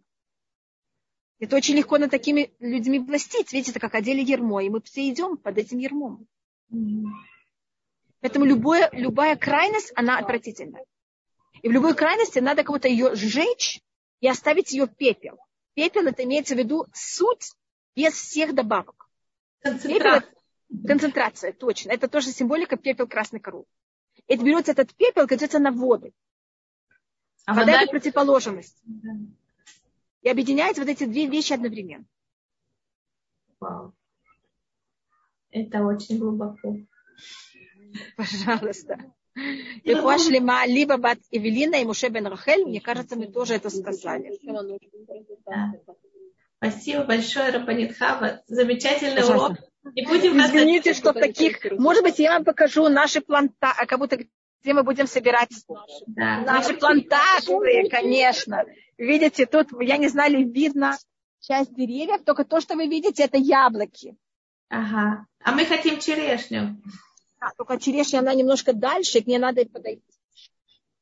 [1.39, 3.51] Это очень легко над такими людьми властить.
[3.51, 6.27] Видите, это как одели ермо, и мы все идем под этим ермом.
[8.21, 10.85] Поэтому любое, любая крайность, она отвратительная.
[11.61, 13.81] И в любой крайности надо кого-то ее сжечь
[14.19, 15.37] и оставить ее пепел.
[15.73, 17.53] Пепел это имеется в виду суть
[17.95, 19.09] без всех добавок.
[19.61, 20.21] Пепел,
[20.87, 21.91] Концентрация, точно.
[21.91, 23.65] Это тоже символика пепел красной коровы.
[24.27, 26.13] Это берется этот пепел, кладется на воды.
[27.45, 28.79] А вода, вода это противоположность.
[28.83, 29.11] Да.
[30.21, 32.05] И объединяется вот эти две вещи одновременно.
[33.59, 33.93] Вау.
[35.51, 36.77] Это очень глубоко.
[38.17, 39.13] Пожалуйста.
[39.83, 44.39] Рифуа шлема либо бат Эвелина и Муше бен Рахель, мне кажется, мы тоже это сказали.
[45.45, 45.73] Да.
[46.57, 48.41] Спасибо большое, Рабанит Хава.
[48.47, 49.45] Замечательный Пожалуйста.
[49.45, 49.74] урок.
[49.93, 51.59] Не будем Извините, что таких...
[51.71, 53.73] Может быть, я вам покажу наши планта...
[53.77, 54.17] А как будто
[54.65, 55.51] где мы будем собирать
[56.07, 56.39] да.
[56.41, 58.65] наши плантации, конечно.
[58.97, 60.97] Видите, тут, я не знаю, видно
[61.39, 64.15] часть деревьев, только то, что вы видите, это яблоки.
[64.69, 65.27] Ага.
[65.43, 66.81] А мы хотим черешню.
[67.39, 70.01] А, только черешня, она немножко дальше, к ней надо подойти.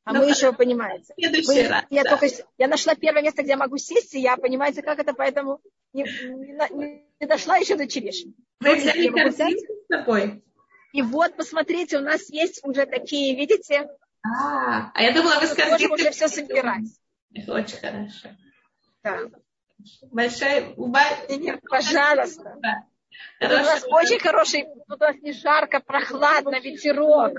[0.04, 2.10] А ну, мы еще, понимаете, мы, раз, я, да.
[2.10, 2.28] только,
[2.58, 5.62] я нашла первое место, где я могу сесть, и я, понимаете, как это, поэтому
[5.94, 8.34] не, не, не дошла еще до черешни.
[8.60, 10.44] Вы взяли корзинку с собой?
[10.94, 13.90] И вот, посмотрите, у нас есть уже такие, видите?
[14.24, 15.88] А, а я думала, вы скажете...
[15.88, 16.86] Можем уже все собирать.
[17.48, 18.30] Очень хорошо.
[19.04, 19.20] Да.
[20.12, 20.76] Большой
[21.70, 22.58] Пожалуйста.
[23.42, 27.34] У нас очень хороший, у нас не жарко, прохладно, ветерок.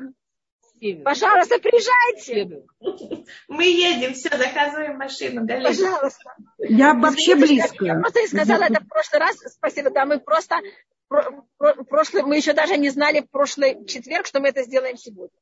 [1.05, 2.63] Пожалуйста, приезжайте.
[3.49, 5.47] Мы едем, все, заказываем машину.
[5.47, 5.69] Галина.
[5.69, 6.35] Пожалуйста.
[6.59, 7.85] Я вообще близко.
[7.85, 9.37] Я просто сказала это в прошлый раз.
[9.55, 10.57] Спасибо, да, мы просто
[11.89, 15.39] прошлый, мы еще даже не знали в прошлый четверг, что мы это сделаем сегодня.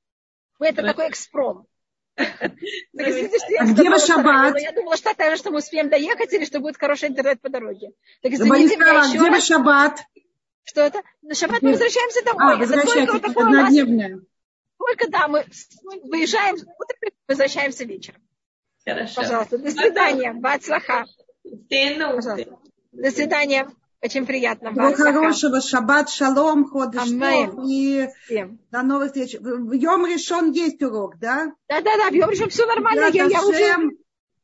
[0.58, 1.66] Мы это такой экспром.
[2.14, 4.58] А где ваш шаббат?
[4.60, 7.92] Я думала, что так, что мы успеем доехать или что будет хороший интернет по дороге.
[8.22, 10.00] Так извините меня еще Где ваш шаббат?
[10.64, 11.02] Что это?
[11.22, 12.54] На шаббат мы возвращаемся домой.
[12.54, 14.20] А, возвращаетесь, однодневное.
[14.86, 15.44] Только да, мы
[16.04, 18.20] выезжаем утром, возвращаемся вечером.
[18.84, 19.14] Хорошо.
[19.14, 20.32] Пожалуйста, до свидания.
[20.32, 21.04] Бацлаха.
[21.44, 23.70] До свидания.
[24.02, 24.72] Очень приятно.
[24.72, 25.60] Всего хорошего.
[25.60, 28.08] Шаббат, шалом, ходыш и
[28.72, 29.36] до новых встреч.
[29.38, 31.52] В Йом решен есть урок, да?
[31.68, 33.08] Да, да, да, в Йом решен все нормально.
[33.12, 33.92] Я, я уже...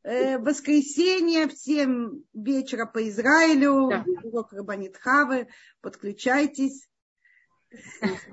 [0.05, 4.05] Э, воскресенье, всем вечера по Израилю, да.
[4.22, 5.49] урок Рабанит Хавы,
[5.82, 6.89] подключайтесь.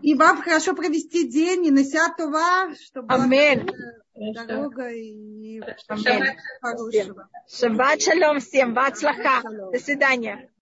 [0.01, 1.83] И вам хорошо провести день, и на
[2.17, 3.69] Това, чтобы Амин.
[4.47, 6.37] дорога и Амин.
[7.47, 9.41] Шаббат шалом всем, вацлаха.
[9.71, 10.49] До свидания.